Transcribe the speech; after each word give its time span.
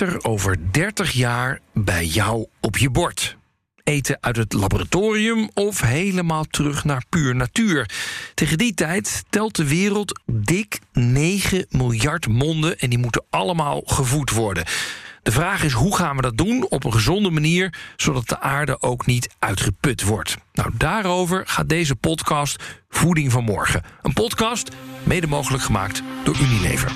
Er 0.00 0.24
over 0.24 0.72
30 0.72 1.12
jaar 1.12 1.60
bij 1.72 2.04
jou 2.04 2.46
op 2.60 2.76
je 2.76 2.90
bord? 2.90 3.36
Eten 3.84 4.18
uit 4.20 4.36
het 4.36 4.52
laboratorium 4.52 5.50
of 5.54 5.80
helemaal 5.80 6.44
terug 6.44 6.84
naar 6.84 7.04
puur 7.08 7.34
natuur? 7.34 7.90
Tegen 8.34 8.58
die 8.58 8.74
tijd 8.74 9.24
telt 9.30 9.56
de 9.56 9.68
wereld 9.68 10.20
dik 10.26 10.78
9 10.92 11.66
miljard 11.70 12.28
monden 12.28 12.78
en 12.78 12.90
die 12.90 12.98
moeten 12.98 13.24
allemaal 13.30 13.82
gevoed 13.84 14.30
worden. 14.30 14.64
De 15.22 15.32
vraag 15.32 15.64
is 15.64 15.72
hoe 15.72 15.96
gaan 15.96 16.16
we 16.16 16.22
dat 16.22 16.36
doen 16.36 16.66
op 16.68 16.84
een 16.84 16.92
gezonde 16.92 17.30
manier, 17.30 17.74
zodat 17.96 18.28
de 18.28 18.40
aarde 18.40 18.82
ook 18.82 19.06
niet 19.06 19.28
uitgeput 19.38 20.02
wordt. 20.02 20.36
Nou, 20.52 20.70
daarover 20.74 21.42
gaat 21.46 21.68
deze 21.68 21.96
podcast 21.96 22.62
Voeding 22.88 23.32
van 23.32 23.44
Morgen. 23.44 23.82
Een 24.02 24.12
podcast 24.12 24.68
mede 25.02 25.26
mogelijk 25.26 25.62
gemaakt 25.62 26.02
door 26.24 26.36
Unilever. 26.40 26.92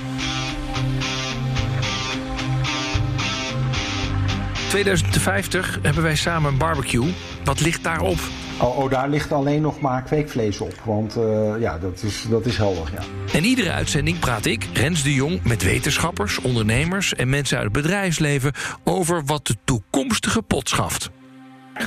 2050 4.73 5.79
hebben 5.81 6.03
wij 6.03 6.15
samen 6.15 6.51
een 6.51 6.57
barbecue. 6.57 7.13
Wat 7.43 7.59
ligt 7.59 7.83
daarop? 7.83 8.17
Oh, 8.59 8.77
oh, 8.77 8.89
daar 8.89 9.09
ligt 9.09 9.31
alleen 9.31 9.61
nog 9.61 9.79
maar 9.79 10.03
kweekvlees 10.03 10.61
op. 10.61 10.73
Want 10.83 11.17
uh, 11.17 11.53
ja, 11.59 11.77
dat 11.77 12.03
is, 12.03 12.25
dat 12.29 12.45
is 12.45 12.57
helder, 12.57 12.91
ja. 12.93 13.03
En 13.37 13.43
iedere 13.43 13.71
uitzending 13.71 14.19
praat 14.19 14.45
ik, 14.45 14.67
Rens 14.73 15.03
de 15.03 15.13
Jong, 15.13 15.43
met 15.43 15.63
wetenschappers, 15.63 16.39
ondernemers 16.39 17.13
en 17.13 17.29
mensen 17.29 17.57
uit 17.57 17.65
het 17.65 17.73
bedrijfsleven 17.73 18.51
over 18.83 19.25
wat 19.25 19.47
de 19.47 19.55
toekomstige 19.63 20.41
pot 20.41 20.69
schaft. 20.69 21.09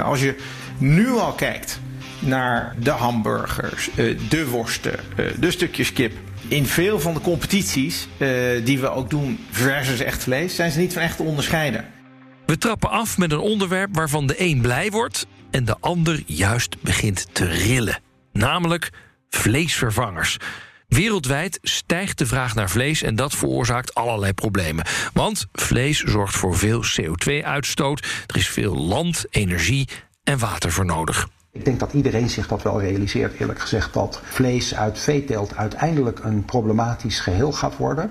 Als 0.03 0.21
je 0.21 0.37
nu 0.79 1.09
al 1.09 1.33
kijkt 1.33 1.81
naar 2.19 2.75
de 2.79 2.91
hamburgers, 2.91 3.91
uh, 3.95 4.19
de 4.29 4.49
worsten, 4.49 4.99
uh, 5.17 5.27
de 5.39 5.51
stukjes 5.51 5.93
kip. 5.93 6.13
In 6.49 6.67
veel 6.67 7.01
van 7.01 7.15
de 7.15 7.21
competities 7.21 8.09
die 8.65 8.79
we 8.79 8.89
ook 8.91 9.11
doen 9.11 9.39
versus 9.51 10.01
echt 10.01 10.23
vlees, 10.23 10.55
zijn 10.55 10.71
ze 10.71 10.79
niet 10.79 10.93
van 10.93 11.03
echt 11.03 11.17
te 11.17 11.23
onderscheiden. 11.23 11.96
We 12.47 12.59
trappen 12.59 12.91
af 12.91 13.19
met 13.19 13.33
een 13.33 13.39
onderwerp 13.39 13.95
waarvan 13.95 14.27
de 14.27 14.35
een 14.41 14.61
blij 14.61 14.91
wordt 14.91 15.27
en 15.51 15.65
de 15.65 15.77
ander 15.81 16.23
juist 16.27 16.83
begint 16.83 17.27
te 17.33 17.45
rillen. 17.45 18.01
Namelijk 18.33 18.91
vleesvervangers. 19.29 20.37
Wereldwijd 20.89 21.59
stijgt 21.63 22.19
de 22.19 22.27
vraag 22.27 22.55
naar 22.55 22.71
vlees 22.71 23.03
en 23.03 23.15
dat 23.15 23.35
veroorzaakt 23.35 23.95
allerlei 23.95 24.33
problemen. 24.33 24.85
Want 25.13 25.47
vlees 25.53 26.03
zorgt 26.03 26.37
voor 26.37 26.57
veel 26.57 26.83
CO2-uitstoot. 26.85 28.07
Er 28.27 28.37
is 28.37 28.49
veel 28.49 28.77
land, 28.77 29.25
energie 29.31 29.89
en 30.25 30.39
water 30.39 30.73
voor 30.73 30.87
nodig. 30.87 31.29
Ik 31.53 31.65
denk 31.65 31.81
dat 31.81 31.93
iedereen 31.93 32.31
zich 32.31 32.49
dat 32.49 32.63
wel 32.63 32.81
realiseert, 32.81 33.41
eerlijk 33.41 33.61
gezegd, 33.61 33.93
dat 33.93 34.21
vlees 34.25 34.75
uit 34.75 34.99
veeteelt 34.99 35.57
uiteindelijk 35.57 36.21
een 36.25 36.45
problematisch 36.45 37.21
geheel 37.21 37.53
gaat 37.53 37.77
worden. 37.77 38.11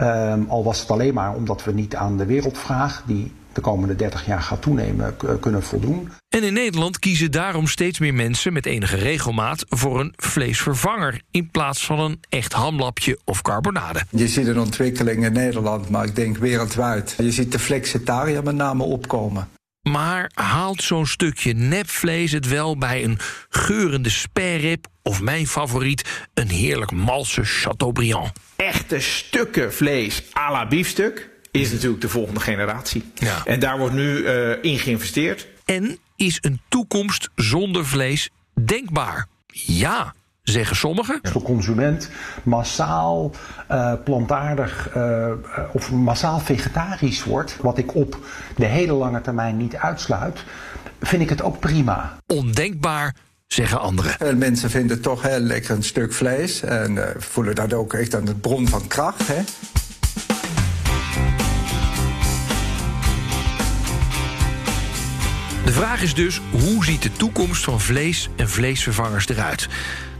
Um, 0.00 0.46
al 0.48 0.64
was 0.64 0.80
het 0.80 0.90
alleen 0.90 1.14
maar 1.14 1.34
omdat 1.34 1.64
we 1.64 1.72
niet 1.72 1.96
aan 1.96 2.16
de 2.16 2.26
wereldvraag, 2.26 3.02
die 3.06 3.32
de 3.56 3.62
komende 3.62 3.96
30 3.96 4.26
jaar 4.26 4.42
gaat 4.42 4.62
toenemen, 4.62 5.16
kunnen 5.40 5.62
voldoen. 5.62 6.12
En 6.28 6.42
in 6.42 6.52
Nederland 6.52 6.98
kiezen 6.98 7.30
daarom 7.30 7.66
steeds 7.66 7.98
meer 7.98 8.14
mensen 8.14 8.52
met 8.52 8.66
enige 8.66 8.96
regelmaat 8.96 9.64
voor 9.68 10.00
een 10.00 10.12
vleesvervanger 10.16 11.20
in 11.30 11.50
plaats 11.50 11.86
van 11.86 12.00
een 12.00 12.20
echt 12.28 12.52
hamlapje 12.52 13.18
of 13.24 13.42
carbonade. 13.42 14.02
Je 14.10 14.28
ziet 14.28 14.46
een 14.46 14.58
ontwikkeling 14.58 15.24
in 15.24 15.32
Nederland, 15.32 15.88
maar 15.88 16.04
ik 16.04 16.16
denk 16.16 16.36
wereldwijd. 16.36 17.14
Je 17.18 17.32
ziet 17.32 17.52
de 17.52 17.58
flexitariër 17.58 18.42
met 18.42 18.54
name 18.54 18.82
opkomen. 18.82 19.48
Maar 19.82 20.30
haalt 20.34 20.82
zo'n 20.82 21.06
stukje 21.06 21.52
nepvlees 21.52 22.32
het 22.32 22.48
wel 22.48 22.78
bij 22.78 23.04
een 23.04 23.18
geurende 23.48 24.10
sperrip 24.10 24.86
of 25.02 25.20
mijn 25.20 25.46
favoriet, 25.46 26.26
een 26.34 26.48
heerlijk 26.48 26.90
malse 26.90 27.44
Chateaubriand? 27.44 28.32
Echte 28.56 29.00
stukken 29.00 29.74
vlees 29.74 30.22
à 30.36 30.52
la 30.52 30.66
biefstuk 30.66 31.30
is 31.60 31.72
natuurlijk 31.72 32.00
de 32.00 32.08
volgende 32.08 32.40
generatie. 32.40 33.04
Ja. 33.14 33.42
En 33.44 33.60
daar 33.60 33.78
wordt 33.78 33.94
nu 33.94 34.18
uh, 34.18 34.50
in 34.62 34.78
geïnvesteerd. 34.78 35.48
En 35.64 35.98
is 36.16 36.38
een 36.40 36.60
toekomst 36.68 37.30
zonder 37.34 37.86
vlees 37.86 38.30
denkbaar? 38.54 39.26
Ja, 39.52 40.14
zeggen 40.42 40.76
sommigen. 40.76 41.18
Als 41.22 41.32
de 41.32 41.42
consument 41.42 42.10
massaal 42.42 43.30
uh, 43.70 43.92
plantaardig 44.04 44.90
uh, 44.96 45.30
of 45.72 45.90
massaal 45.92 46.38
vegetarisch 46.38 47.24
wordt, 47.24 47.56
wat 47.60 47.78
ik 47.78 47.94
op 47.94 48.18
de 48.56 48.64
hele 48.64 48.92
lange 48.92 49.20
termijn 49.20 49.56
niet 49.56 49.76
uitsluit, 49.76 50.44
vind 51.00 51.22
ik 51.22 51.28
het 51.28 51.42
ook 51.42 51.60
prima. 51.60 52.18
Ondenkbaar 52.26 53.14
zeggen 53.46 53.80
anderen. 53.80 54.38
Mensen 54.38 54.70
vinden 54.70 55.00
toch 55.00 55.22
heel 55.22 55.38
lekker 55.38 55.76
een 55.76 55.82
stuk 55.82 56.12
vlees 56.12 56.62
en 56.62 57.14
voelen 57.18 57.54
dat 57.54 57.72
ook 57.72 57.92
echt 57.92 58.14
aan 58.14 58.26
het 58.26 58.40
bron 58.40 58.68
van 58.68 58.86
kracht. 58.86 59.26
Hè? 59.26 59.42
De 65.66 65.72
vraag 65.72 66.02
is 66.02 66.14
dus, 66.14 66.40
hoe 66.50 66.84
ziet 66.84 67.02
de 67.02 67.12
toekomst 67.12 67.64
van 67.64 67.80
vlees 67.80 68.28
en 68.36 68.48
vleesvervangers 68.48 69.28
eruit? 69.28 69.68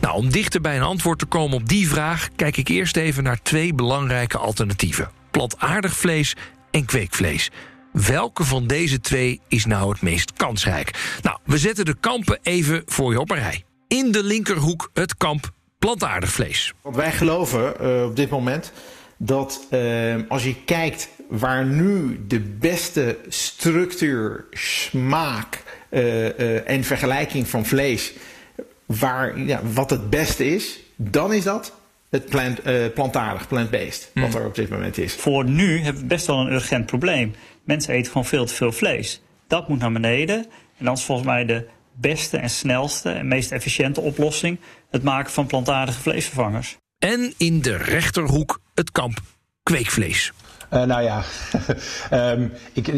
Nou, 0.00 0.14
om 0.16 0.30
dichter 0.30 0.60
bij 0.60 0.76
een 0.76 0.82
antwoord 0.82 1.18
te 1.18 1.26
komen 1.26 1.56
op 1.56 1.68
die 1.68 1.88
vraag... 1.88 2.28
kijk 2.36 2.56
ik 2.56 2.68
eerst 2.68 2.96
even 2.96 3.22
naar 3.22 3.42
twee 3.42 3.74
belangrijke 3.74 4.38
alternatieven. 4.38 5.10
Plantaardig 5.30 5.96
vlees 5.96 6.34
en 6.70 6.84
kweekvlees. 6.84 7.50
Welke 7.92 8.44
van 8.44 8.66
deze 8.66 9.00
twee 9.00 9.40
is 9.48 9.64
nou 9.64 9.90
het 9.90 10.02
meest 10.02 10.32
kansrijk? 10.32 11.18
Nou, 11.22 11.38
we 11.44 11.58
zetten 11.58 11.84
de 11.84 11.96
kampen 12.00 12.38
even 12.42 12.82
voor 12.86 13.12
je 13.12 13.20
op 13.20 13.30
een 13.30 13.38
rij. 13.38 13.64
In 13.88 14.12
de 14.12 14.22
linkerhoek 14.22 14.90
het 14.92 15.16
kamp 15.16 15.50
plantaardig 15.78 16.30
vlees. 16.30 16.72
Want 16.82 16.96
wij 16.96 17.12
geloven 17.12 17.74
uh, 17.80 18.04
op 18.04 18.16
dit 18.16 18.30
moment 18.30 18.72
dat 19.16 19.66
uh, 19.70 20.14
als 20.28 20.44
je 20.44 20.54
kijkt 20.64 21.08
waar 21.28 21.64
nu 21.64 22.20
de 22.26 22.40
beste 22.40 23.18
structuur, 23.28 24.44
smaak 24.50 25.62
uh, 25.90 26.24
uh, 26.24 26.70
en 26.70 26.84
vergelijking 26.84 27.48
van 27.48 27.66
vlees, 27.66 28.12
waar, 28.86 29.38
ja, 29.38 29.60
wat 29.72 29.90
het 29.90 30.10
beste 30.10 30.46
is, 30.46 30.78
dan 30.96 31.32
is 31.32 31.44
dat 31.44 31.72
het 32.10 32.26
plant, 32.26 32.66
uh, 32.66 32.86
plantaardig, 32.94 33.48
plant-based, 33.48 34.10
wat 34.14 34.24
hmm. 34.24 34.40
er 34.40 34.46
op 34.46 34.54
dit 34.54 34.68
moment 34.68 34.98
is. 34.98 35.14
Voor 35.14 35.44
nu 35.44 35.80
hebben 35.80 36.02
we 36.02 36.08
best 36.08 36.26
wel 36.26 36.40
een 36.40 36.52
urgent 36.52 36.86
probleem. 36.86 37.34
Mensen 37.64 37.94
eten 37.94 38.06
gewoon 38.06 38.26
veel 38.26 38.46
te 38.46 38.54
veel 38.54 38.72
vlees. 38.72 39.20
Dat 39.46 39.68
moet 39.68 39.78
naar 39.78 39.92
beneden. 39.92 40.46
En 40.78 40.84
dan 40.84 40.94
is 40.94 41.02
volgens 41.02 41.26
mij 41.26 41.44
de 41.44 41.66
beste 41.92 42.36
en 42.36 42.50
snelste 42.50 43.10
en 43.10 43.28
meest 43.28 43.52
efficiënte 43.52 44.00
oplossing 44.00 44.58
het 44.90 45.02
maken 45.02 45.32
van 45.32 45.46
plantaardige 45.46 46.00
vleesvervangers. 46.00 46.76
En 46.98 47.34
in 47.36 47.60
de 47.60 47.76
rechterhoek 47.76 48.60
het 48.74 48.90
kamp 48.90 49.20
kweekvlees. 49.62 50.32
Uh, 50.72 50.82
nou 50.82 51.02
ja, 51.02 51.22
um, 52.32 52.52
ik, 52.72 52.88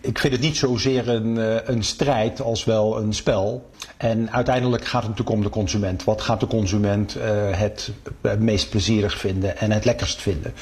ik, 0.00 0.18
vind 0.18 0.32
het 0.32 0.40
niet 0.40 0.56
zozeer 0.56 1.08
een, 1.08 1.36
uh, 1.36 1.56
een 1.64 1.84
strijd 1.84 2.40
als 2.40 2.64
wel 2.64 2.98
een 2.98 3.12
spel. 3.12 3.69
En 4.00 4.32
uiteindelijk 4.32 4.84
gaat 4.84 5.02
het 5.02 5.10
natuurlijk 5.10 5.36
om 5.36 5.42
de 5.42 5.48
consument. 5.48 6.04
Wat 6.04 6.20
gaat 6.20 6.40
de 6.40 6.46
consument 6.46 7.16
uh, 7.16 7.22
het 7.58 7.92
meest 8.38 8.70
plezierig 8.70 9.18
vinden 9.18 9.58
en 9.58 9.70
het 9.70 9.84
lekkerst 9.84 10.22
vinden? 10.22 10.54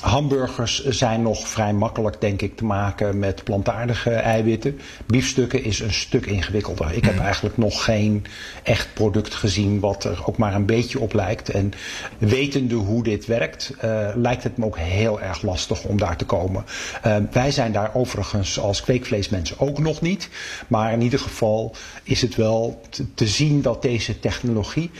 Hamburgers 0.00 0.84
zijn 0.84 1.22
nog 1.22 1.48
vrij 1.48 1.72
makkelijk, 1.72 2.20
denk 2.20 2.42
ik, 2.42 2.56
te 2.56 2.64
maken 2.64 3.18
met 3.18 3.44
plantaardige 3.44 4.10
eiwitten. 4.10 4.80
Biefstukken 5.06 5.64
is 5.64 5.80
een 5.80 5.92
stuk 5.92 6.26
ingewikkelder. 6.26 6.92
Ik 6.92 7.04
heb 7.04 7.14
mm. 7.14 7.20
eigenlijk 7.20 7.56
nog 7.56 7.84
geen 7.84 8.24
echt 8.62 8.94
product 8.94 9.34
gezien 9.34 9.80
wat 9.80 10.04
er 10.04 10.22
ook 10.24 10.36
maar 10.36 10.54
een 10.54 10.66
beetje 10.66 11.00
op 11.00 11.12
lijkt. 11.12 11.48
En 11.48 11.72
wetende 12.18 12.74
hoe 12.74 13.02
dit 13.02 13.26
werkt, 13.26 13.74
lijkt 14.14 14.42
het 14.42 14.56
me 14.56 14.64
ook 14.64 14.78
heel 14.78 15.20
erg 15.20 15.42
lastig 15.42 15.84
om 15.84 15.98
daar 15.98 16.16
te 16.16 16.24
komen. 16.24 16.64
Uh, 17.06 17.16
wij 17.30 17.50
zijn 17.50 17.72
daar 17.72 17.90
overigens 17.94 18.60
als 18.60 18.82
kweekvleesmensen 18.82 19.58
ook 19.58 19.78
nog 19.78 20.00
niet. 20.00 20.28
Maar 20.68 20.92
in 20.92 21.02
ieder 21.02 21.18
geval 21.18 21.74
is 22.02 22.22
het 22.22 22.36
wel 22.36 22.79
te, 23.14 23.26
zien 23.26 23.62
dat 23.62 23.82
deze 23.82 24.20
technologie 24.20 24.90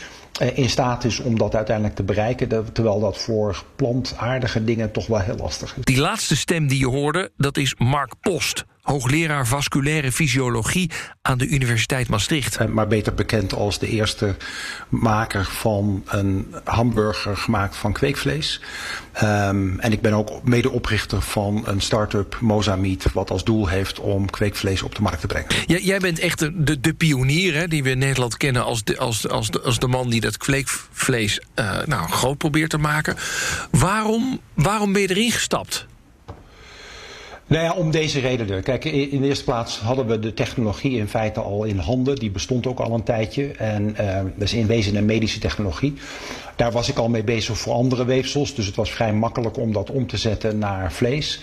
uh, 0.41 0.57
in 0.57 0.69
staat 0.69 1.03
is 1.03 1.19
om 1.19 1.37
dat 1.37 1.55
uiteindelijk 1.55 1.95
te 1.95 2.03
bereiken. 2.03 2.73
Terwijl 2.73 2.99
dat 2.99 3.17
voor 3.17 3.63
plantaardige 3.75 4.63
dingen 4.63 4.91
toch 4.91 5.07
wel 5.07 5.19
heel 5.19 5.37
lastig 5.37 5.77
is. 5.77 5.85
Die 5.85 5.99
laatste 5.99 6.35
stem 6.35 6.67
die 6.67 6.79
je 6.79 6.87
hoorde, 6.87 7.31
dat 7.37 7.57
is 7.57 7.75
Mark 7.77 8.13
Post 8.21 8.65
hoogleraar 8.81 9.47
vasculaire 9.47 10.11
fysiologie 10.11 10.91
aan 11.21 11.37
de 11.37 11.47
Universiteit 11.47 12.09
Maastricht. 12.09 12.55
Eh, 12.55 12.67
maar 12.67 12.87
beter 12.87 13.13
bekend 13.13 13.53
als 13.53 13.79
de 13.79 13.87
eerste 13.87 14.35
maker 14.89 15.45
van 15.45 16.03
een 16.07 16.55
hamburger 16.63 17.37
gemaakt 17.37 17.75
van 17.75 17.93
kweekvlees. 17.93 18.61
Um, 19.23 19.79
en 19.79 19.91
ik 19.91 20.01
ben 20.01 20.13
ook 20.13 20.43
medeoprichter 20.43 21.21
van 21.21 21.61
een 21.65 21.81
start-up 21.81 22.37
Mozameat, 22.39 23.11
wat 23.13 23.29
als 23.31 23.43
doel 23.43 23.67
heeft 23.67 23.99
om 23.99 24.29
kweekvlees 24.29 24.81
op 24.81 24.95
de 24.95 25.01
markt 25.01 25.21
te 25.21 25.27
brengen. 25.27 25.49
Ja, 25.65 25.77
jij 25.77 25.99
bent 25.99 26.19
echt 26.19 26.39
de, 26.39 26.63
de, 26.63 26.79
de 26.79 26.93
pionier 26.93 27.53
hè, 27.53 27.67
die 27.67 27.83
we 27.83 27.89
in 27.89 27.97
Nederland 27.97 28.37
kennen 28.37 28.63
als 28.63 28.83
de, 28.83 28.97
als, 28.97 29.27
als 29.27 29.51
de, 29.51 29.61
als 29.61 29.79
de 29.79 29.87
man 29.87 30.09
die 30.09 30.21
dat 30.21 30.37
kweekvlees 30.37 31.41
uh, 31.59 31.83
nou, 31.85 32.09
groot 32.09 32.37
probeert 32.37 32.69
te 32.69 32.77
maken. 32.77 33.15
Waarom, 33.71 34.39
waarom 34.53 34.93
ben 34.93 35.01
je 35.01 35.09
erin 35.09 35.31
gestapt? 35.31 35.89
Nou 37.51 37.63
ja, 37.63 37.73
om 37.73 37.91
deze 37.91 38.19
redenen. 38.19 38.63
Kijk, 38.63 38.85
in 38.85 39.21
de 39.21 39.27
eerste 39.27 39.43
plaats 39.43 39.79
hadden 39.79 40.07
we 40.07 40.19
de 40.19 40.33
technologie 40.33 40.97
in 40.97 41.07
feite 41.07 41.39
al 41.39 41.63
in 41.63 41.77
handen. 41.77 42.15
Die 42.15 42.31
bestond 42.31 42.67
ook 42.67 42.79
al 42.79 42.93
een 42.93 43.03
tijdje. 43.03 43.51
En 43.51 43.95
uh, 44.01 44.15
dat 44.15 44.47
is 44.47 44.53
in 44.53 44.67
wezen 44.67 44.95
een 44.95 45.05
medische 45.05 45.39
technologie. 45.39 45.93
Daar 46.61 46.71
was 46.71 46.89
ik 46.89 46.97
al 46.97 47.09
mee 47.09 47.23
bezig 47.23 47.57
voor 47.57 47.73
andere 47.73 48.05
weefsels. 48.05 48.55
Dus 48.55 48.65
het 48.65 48.75
was 48.75 48.91
vrij 48.91 49.13
makkelijk 49.13 49.57
om 49.57 49.73
dat 49.73 49.89
om 49.89 50.07
te 50.07 50.17
zetten 50.17 50.57
naar 50.57 50.91
vlees. 50.91 51.39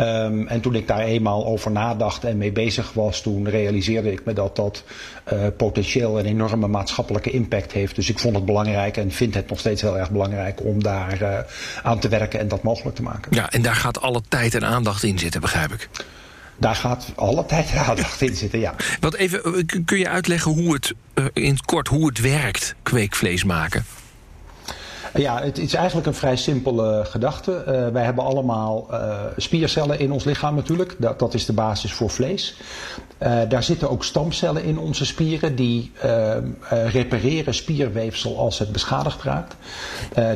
Um, 0.00 0.48
en 0.48 0.60
toen 0.60 0.74
ik 0.74 0.86
daar 0.86 1.00
eenmaal 1.00 1.46
over 1.46 1.70
nadacht 1.70 2.24
en 2.24 2.36
mee 2.36 2.52
bezig 2.52 2.92
was, 2.92 3.20
toen 3.20 3.48
realiseerde 3.48 4.12
ik 4.12 4.24
me 4.24 4.32
dat 4.32 4.56
dat 4.56 4.84
uh, 5.32 5.46
potentieel 5.56 6.18
een 6.18 6.26
enorme 6.26 6.66
maatschappelijke 6.66 7.30
impact 7.30 7.72
heeft. 7.72 7.94
Dus 7.94 8.08
ik 8.08 8.18
vond 8.18 8.34
het 8.34 8.44
belangrijk 8.44 8.96
en 8.96 9.10
vind 9.10 9.34
het 9.34 9.48
nog 9.48 9.58
steeds 9.58 9.82
heel 9.82 9.98
erg 9.98 10.10
belangrijk 10.10 10.64
om 10.64 10.82
daar 10.82 11.22
uh, 11.22 11.38
aan 11.82 11.98
te 11.98 12.08
werken 12.08 12.40
en 12.40 12.48
dat 12.48 12.62
mogelijk 12.62 12.96
te 12.96 13.02
maken. 13.02 13.34
Ja, 13.34 13.50
en 13.50 13.62
daar 13.62 13.76
gaat 13.76 14.00
alle 14.00 14.22
tijd 14.28 14.54
en 14.54 14.64
aandacht 14.64 15.02
in 15.02 15.18
zitten, 15.18 15.40
begrijp 15.40 15.72
ik. 15.72 15.88
Daar 16.56 16.76
gaat 16.76 17.12
alle 17.14 17.46
tijd 17.46 17.70
en 17.70 17.78
aandacht 17.78 18.20
in 18.20 18.36
zitten, 18.36 18.60
ja. 18.60 18.74
Wat 19.00 19.14
even, 19.14 19.66
kun 19.84 19.98
je 19.98 20.08
uitleggen 20.08 20.52
hoe 20.52 20.74
het, 20.74 20.94
in 21.32 21.52
het 21.52 21.64
kort, 21.64 21.88
hoe 21.88 22.06
het 22.06 22.20
werkt, 22.20 22.74
kweekvlees 22.82 23.44
maken? 23.44 23.84
Ja, 25.14 25.42
het 25.42 25.58
is 25.58 25.74
eigenlijk 25.74 26.06
een 26.06 26.14
vrij 26.14 26.36
simpele 26.36 27.04
gedachte. 27.04 27.64
Uh, 27.68 27.88
wij 27.88 28.04
hebben 28.04 28.24
allemaal 28.24 28.86
uh, 28.90 29.20
spiercellen 29.36 29.98
in 29.98 30.12
ons 30.12 30.24
lichaam 30.24 30.54
natuurlijk. 30.54 30.96
Dat, 30.98 31.18
dat 31.18 31.34
is 31.34 31.46
de 31.46 31.52
basis 31.52 31.92
voor 31.92 32.10
vlees. 32.10 32.56
Uh, 33.22 33.38
daar 33.48 33.62
zitten 33.62 33.90
ook 33.90 34.04
stamcellen 34.04 34.64
in 34.64 34.78
onze 34.78 35.06
spieren 35.06 35.56
die 35.56 35.92
repareren 36.68 37.54
spierweefsel 37.54 38.38
als 38.38 38.58
het 38.58 38.72
beschadigd 38.72 39.22
raakt. 39.22 39.54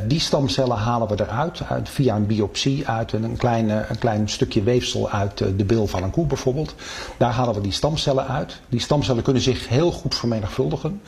die 0.06 0.20
stamcellen 0.20 0.76
halen 0.76 1.08
we 1.08 1.14
eruit 1.20 1.61
uit, 1.69 1.88
via 1.88 2.17
een 2.17 2.26
biopsie 2.26 2.88
uit 2.88 3.12
een, 3.12 3.37
kleine, 3.37 3.84
een 3.88 3.99
klein 3.99 4.28
stukje 4.28 4.62
weefsel 4.62 5.11
uit 5.11 5.38
de 5.38 5.64
bil 5.64 5.87
van 5.87 6.02
een 6.02 6.11
koe 6.11 6.26
bijvoorbeeld. 6.26 6.75
Daar 7.17 7.32
halen 7.32 7.55
we 7.55 7.61
die 7.61 7.73
stamcellen 7.73 8.26
uit. 8.26 8.61
Die 8.69 8.81
stamcellen 8.81 9.23
kunnen 9.23 9.43
zich 9.43 9.69
heel 9.69 9.93
goed 9.93 10.14
vermenigvuldigen. 10.14 11.00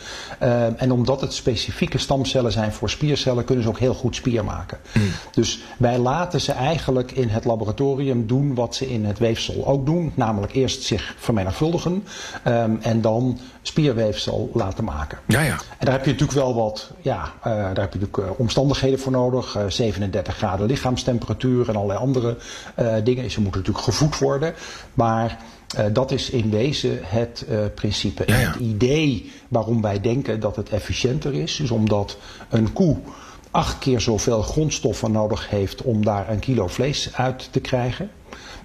en 0.76 0.92
omdat 0.92 1.20
het 1.20 1.32
specifieke 1.32 1.98
stamcellen 1.98 2.52
zijn 2.52 2.72
voor 2.72 2.90
spiercellen 2.90 3.44
kunnen 3.44 3.57
ze 3.62 3.68
ook 3.68 3.78
heel 3.78 3.94
goed 3.94 4.14
spier 4.14 4.44
maken. 4.44 4.78
Mm. 4.92 5.02
Dus 5.32 5.60
wij 5.78 5.98
laten 5.98 6.40
ze 6.40 6.52
eigenlijk 6.52 7.12
in 7.12 7.28
het 7.28 7.44
laboratorium 7.44 8.26
doen 8.26 8.54
wat 8.54 8.74
ze 8.74 8.90
in 8.90 9.04
het 9.04 9.18
weefsel 9.18 9.66
ook 9.66 9.86
doen. 9.86 10.12
Namelijk 10.14 10.54
eerst 10.54 10.82
zich 10.82 11.14
vermenigvuldigen 11.18 12.04
um, 12.46 12.78
en 12.82 13.00
dan 13.00 13.38
spierweefsel 13.62 14.50
laten 14.54 14.84
maken. 14.84 15.18
Ja, 15.26 15.40
ja. 15.40 15.56
En 15.78 15.86
daar 15.86 15.94
heb 15.94 16.04
je 16.04 16.10
natuurlijk 16.10 16.38
wel 16.38 16.54
wat, 16.54 16.90
ja, 17.00 17.32
uh, 17.38 17.42
daar 17.42 17.66
heb 17.66 17.92
je 17.92 17.98
natuurlijk 17.98 18.16
uh, 18.16 18.40
omstandigheden 18.40 18.98
voor 18.98 19.12
nodig. 19.12 19.56
Uh, 19.56 19.62
37 19.68 20.36
graden 20.36 20.66
lichaamstemperatuur 20.66 21.68
en 21.68 21.76
allerlei 21.76 21.98
andere 21.98 22.36
dingen. 23.04 23.30
Ze 23.30 23.40
moeten 23.40 23.60
natuurlijk 23.60 23.86
gevoed 23.86 24.18
worden. 24.18 24.54
Maar 24.94 25.38
dat 25.92 26.10
is 26.10 26.30
in 26.30 26.50
wezen 26.50 26.98
het 27.02 27.46
principe. 27.74 28.22
Ja, 28.26 28.38
ja. 28.38 28.46
Het 28.46 28.60
idee 28.60 29.32
waarom 29.48 29.82
wij 29.82 30.00
denken 30.00 30.40
dat 30.40 30.56
het 30.56 30.68
efficiënter 30.68 31.34
is, 31.34 31.60
is 31.60 31.70
omdat 31.70 32.18
een 32.48 32.72
koe 32.72 32.96
acht 33.50 33.78
keer 33.78 34.00
zoveel 34.00 34.42
grondstoffen 34.42 35.12
nodig 35.12 35.50
heeft 35.50 35.82
om 35.82 36.04
daar 36.04 36.30
een 36.30 36.38
kilo 36.38 36.66
vlees 36.66 37.10
uit 37.14 37.48
te 37.52 37.60
krijgen. 37.60 38.10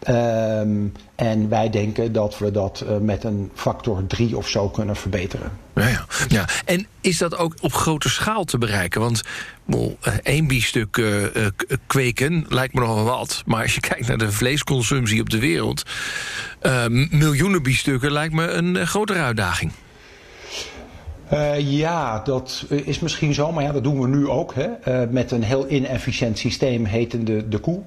Um, 0.10 0.92
en 1.16 1.50
wij 1.50 1.70
denken 1.70 2.12
dat 2.12 2.38
we 2.38 2.52
dat 2.52 2.84
uh, 2.88 2.98
met 2.98 3.24
een 3.24 3.52
factor 3.54 4.08
3 4.08 4.38
of 4.38 4.48
zo 4.48 4.70
kunnen 4.70 4.96
verbeteren. 4.96 5.52
Ja, 5.76 5.88
ja. 5.88 6.06
ja, 6.28 6.48
en 6.66 6.88
is 7.02 7.18
dat 7.18 7.38
ook 7.38 7.56
op 7.62 7.74
grote 7.74 8.10
schaal 8.10 8.44
te 8.44 8.58
bereiken? 8.58 9.02
Want 9.02 9.22
well, 9.66 9.98
één 10.24 10.48
biefstuk 10.48 10.98
uh, 10.98 11.26
kweken 11.88 12.46
lijkt 12.50 12.74
me 12.74 12.80
nogal 12.80 13.04
wat. 13.04 13.44
Maar 13.46 13.62
als 13.62 13.76
je 13.76 13.80
kijkt 13.90 14.08
naar 14.08 14.18
de 14.18 14.32
vleesconsumptie 14.32 15.22
op 15.22 15.30
de 15.30 15.40
wereld... 15.40 15.84
miljoenen 17.10 17.64
biefstukken 17.64 18.12
lijkt 18.12 18.34
me 18.34 18.48
een 18.48 18.88
grotere 18.88 19.20
uitdaging. 19.20 19.72
Uh, 21.34 21.60
ja, 21.60 22.20
dat 22.20 22.66
is 22.70 23.00
misschien 23.00 23.34
zo, 23.34 23.52
maar 23.52 23.64
ja, 23.64 23.72
dat 23.72 23.84
doen 23.84 24.02
we 24.02 24.08
nu 24.08 24.28
ook. 24.28 24.54
Hè? 24.56 24.68
Uh, 25.04 25.10
met 25.10 25.32
een 25.32 25.44
heel 25.44 25.70
inefficiënt 25.70 26.38
systeem 26.38 26.86
hetende 26.86 27.48
de 27.48 27.58
koe. 27.58 27.80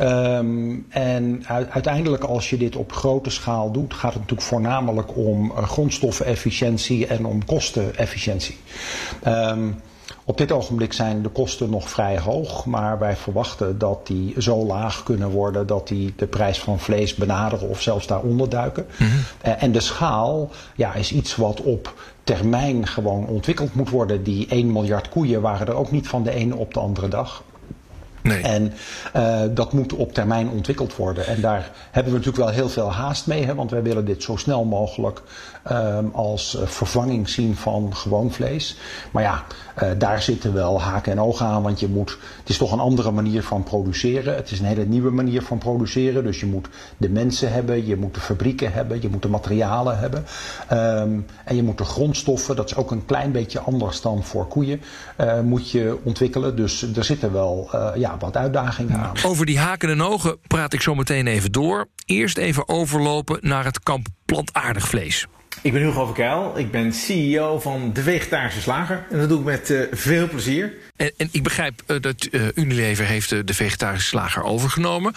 Um, 0.00 0.86
en 0.88 1.44
uiteindelijk 1.46 2.24
als 2.24 2.50
je 2.50 2.56
dit 2.56 2.76
op 2.76 2.92
grote 2.92 3.30
schaal 3.30 3.70
doet, 3.70 3.94
gaat 3.94 4.12
het 4.12 4.20
natuurlijk 4.20 4.48
voornamelijk 4.48 5.16
om 5.16 5.50
uh, 5.50 5.62
grondstoffenefficiëntie 5.62 7.06
en 7.06 7.26
om 7.26 7.44
kostenefficiëntie. 7.44 8.56
Um, 9.26 9.76
op 10.24 10.38
dit 10.38 10.52
ogenblik 10.52 10.92
zijn 10.92 11.22
de 11.22 11.28
kosten 11.28 11.70
nog 11.70 11.90
vrij 11.90 12.18
hoog, 12.18 12.64
maar 12.64 12.98
wij 12.98 13.16
verwachten 13.16 13.78
dat 13.78 14.06
die 14.06 14.34
zo 14.38 14.66
laag 14.66 15.02
kunnen 15.02 15.30
worden 15.30 15.66
dat 15.66 15.88
die 15.88 16.12
de 16.16 16.26
prijs 16.26 16.58
van 16.58 16.78
vlees 16.78 17.14
benaderen 17.14 17.68
of 17.68 17.82
zelfs 17.82 18.06
daaronder 18.06 18.48
duiken. 18.48 18.86
Uh, 19.00 19.62
en 19.62 19.72
de 19.72 19.80
schaal 19.80 20.50
ja, 20.76 20.94
is 20.94 21.12
iets 21.12 21.36
wat 21.36 21.60
op 21.60 21.94
termijn 22.24 22.86
gewoon 22.86 23.26
ontwikkeld 23.26 23.74
moet 23.74 23.90
worden. 23.90 24.22
Die 24.22 24.46
1 24.48 24.72
miljard 24.72 25.08
koeien 25.08 25.40
waren 25.40 25.66
er 25.66 25.74
ook 25.74 25.90
niet 25.90 26.08
van 26.08 26.22
de 26.22 26.30
ene 26.30 26.56
op 26.56 26.74
de 26.74 26.80
andere 26.80 27.08
dag. 27.08 27.42
Nee. 28.22 28.42
En 28.42 28.72
uh, 29.16 29.40
dat 29.50 29.72
moet 29.72 29.92
op 29.92 30.12
termijn 30.12 30.48
ontwikkeld 30.48 30.96
worden. 30.96 31.26
En 31.26 31.40
daar 31.40 31.70
hebben 31.90 32.12
we 32.12 32.18
natuurlijk 32.18 32.44
wel 32.44 32.54
heel 32.54 32.68
veel 32.68 32.92
haast 32.92 33.26
mee. 33.26 33.44
Hè, 33.44 33.54
want 33.54 33.70
wij 33.70 33.82
willen 33.82 34.04
dit 34.04 34.22
zo 34.22 34.36
snel 34.36 34.64
mogelijk 34.64 35.22
um, 35.70 36.10
als 36.14 36.56
uh, 36.56 36.66
vervanging 36.66 37.28
zien 37.28 37.56
van 37.56 37.96
gewoon 37.96 38.32
vlees. 38.32 38.76
Maar 39.10 39.22
ja, 39.22 39.44
uh, 39.82 39.88
daar 39.98 40.22
zitten 40.22 40.54
wel 40.54 40.80
haken 40.80 41.12
en 41.12 41.20
ogen 41.20 41.46
aan. 41.46 41.62
Want 41.62 41.80
je 41.80 41.88
moet, 41.88 42.18
het 42.38 42.48
is 42.48 42.56
toch 42.56 42.72
een 42.72 42.78
andere 42.78 43.10
manier 43.10 43.42
van 43.42 43.62
produceren. 43.62 44.34
Het 44.34 44.50
is 44.50 44.58
een 44.58 44.66
hele 44.66 44.84
nieuwe 44.84 45.10
manier 45.10 45.42
van 45.42 45.58
produceren. 45.58 46.24
Dus 46.24 46.40
je 46.40 46.46
moet 46.46 46.68
de 46.96 47.08
mensen 47.08 47.52
hebben, 47.52 47.86
je 47.86 47.96
moet 47.96 48.14
de 48.14 48.20
fabrieken 48.20 48.72
hebben, 48.72 49.02
je 49.02 49.08
moet 49.08 49.22
de 49.22 49.28
materialen 49.28 49.98
hebben. 49.98 50.24
Um, 50.72 51.26
en 51.44 51.56
je 51.56 51.62
moet 51.62 51.78
de 51.78 51.84
grondstoffen, 51.84 52.56
dat 52.56 52.70
is 52.70 52.76
ook 52.76 52.90
een 52.90 53.04
klein 53.04 53.32
beetje 53.32 53.60
anders 53.60 54.00
dan 54.00 54.24
voor 54.24 54.46
koeien, 54.46 54.80
moet 55.42 55.70
je 55.70 55.98
ontwikkelen. 56.02 56.56
Dus 56.56 56.82
er 56.96 57.04
zitten 57.04 57.32
wel 57.32 57.70
ja, 57.94 58.11
wat 58.18 58.36
uitdagingen 58.36 58.98
aan. 58.98 59.14
Over 59.22 59.46
die 59.46 59.58
haken 59.58 59.90
en 59.90 60.02
ogen 60.02 60.38
praat 60.46 60.72
ik 60.72 60.80
zo 60.80 60.94
meteen 60.94 61.26
even 61.26 61.52
door. 61.52 61.86
Eerst 62.04 62.36
even 62.36 62.68
overlopen 62.68 63.38
naar 63.40 63.64
het 63.64 63.80
kamp 63.80 64.06
plantaardig 64.24 64.88
vlees. 64.88 65.26
Ik 65.62 65.72
ben 65.72 65.82
Hugo 65.82 66.04
van 66.04 66.14
Keil. 66.14 66.52
Ik 66.56 66.70
ben 66.70 66.92
CEO 66.92 67.60
van 67.60 67.92
De 67.92 68.02
Vegetarische 68.02 68.60
Slager. 68.60 69.06
En 69.10 69.18
dat 69.18 69.28
doe 69.28 69.38
ik 69.38 69.44
met 69.44 69.70
uh, 69.70 69.82
veel 69.92 70.28
plezier. 70.28 70.72
En, 70.96 71.12
en, 71.16 71.28
ik 71.30 71.42
begrijp 71.42 71.82
uh, 71.86 72.00
dat 72.00 72.28
uh, 72.30 72.42
Unilever 72.54 73.04
heeft 73.04 73.46
de 73.46 73.54
Vegetarische 73.54 74.08
Slager 74.08 74.42
overgenomen. 74.42 75.12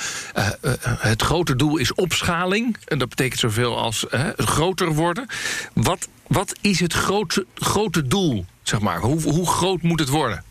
het 1.00 1.22
grote 1.22 1.56
doel 1.56 1.78
is 1.78 1.94
opschaling. 1.94 2.78
En 2.86 2.98
dat 2.98 3.10
betekent 3.10 3.40
zoveel 3.40 3.78
als 3.78 4.06
groter 4.36 4.94
worden. 4.94 5.26
Wat, 5.74 6.08
wat 6.28 6.56
is 6.62 6.80
het 6.80 6.94
grote, 6.94 7.46
grote 7.56 8.08
doel, 8.08 8.46
zeg 8.64 8.80
maar? 8.80 9.00
Hoe, 9.00 9.22
hoe 9.22 9.48
groot 9.48 9.82
moet 9.82 10.00
het 10.00 10.10
worden? 10.10 10.44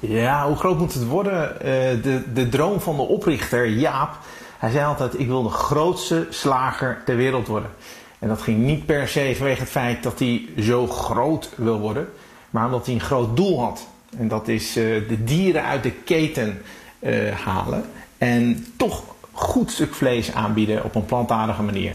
Ja, 0.00 0.46
hoe 0.46 0.56
groot 0.56 0.78
moet 0.78 0.94
het 0.94 1.06
worden? 1.06 1.52
Uh, 1.52 1.68
de, 2.02 2.22
de 2.32 2.48
droom 2.48 2.80
van 2.80 2.96
de 2.96 3.02
oprichter, 3.02 3.68
Jaap, 3.68 4.18
hij 4.58 4.70
zei 4.70 4.84
altijd: 4.84 5.18
Ik 5.18 5.26
wil 5.26 5.42
de 5.42 5.48
grootste 5.48 6.26
slager 6.30 7.02
ter 7.04 7.16
wereld 7.16 7.46
worden. 7.46 7.70
En 8.18 8.28
dat 8.28 8.42
ging 8.42 8.58
niet 8.58 8.86
per 8.86 9.08
se 9.08 9.34
vanwege 9.36 9.60
het 9.60 9.70
feit 9.70 10.02
dat 10.02 10.18
hij 10.18 10.48
zo 10.58 10.86
groot 10.86 11.50
wil 11.56 11.78
worden, 11.78 12.08
maar 12.50 12.64
omdat 12.64 12.86
hij 12.86 12.94
een 12.94 13.00
groot 13.00 13.36
doel 13.36 13.60
had. 13.60 13.86
En 14.16 14.28
dat 14.28 14.48
is 14.48 14.76
uh, 14.76 15.08
de 15.08 15.24
dieren 15.24 15.64
uit 15.64 15.82
de 15.82 15.90
keten 15.92 16.62
uh, 16.98 17.30
halen 17.44 17.84
en 18.18 18.66
toch 18.76 19.02
goed 19.32 19.70
stuk 19.70 19.94
vlees 19.94 20.32
aanbieden 20.32 20.84
op 20.84 20.94
een 20.94 21.04
plantaardige 21.04 21.62
manier. 21.62 21.94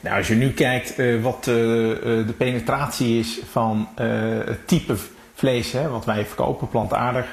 Nou, 0.00 0.16
als 0.16 0.28
je 0.28 0.34
nu 0.34 0.52
kijkt 0.52 1.20
wat 1.22 1.44
de 1.44 2.34
penetratie 2.36 3.18
is 3.18 3.40
van 3.50 3.88
het 3.94 4.68
type 4.68 4.94
vlees, 5.36 5.72
hè, 5.72 5.88
wat 5.88 6.04
wij 6.04 6.26
verkopen, 6.26 6.68
plantaardig. 6.68 7.26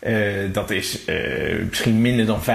Uh, 0.00 0.52
dat 0.52 0.70
is 0.70 1.06
uh, 1.06 1.68
misschien 1.68 2.00
minder 2.00 2.26
dan 2.26 2.40
5%. 2.40 2.44
Uh, 2.44 2.52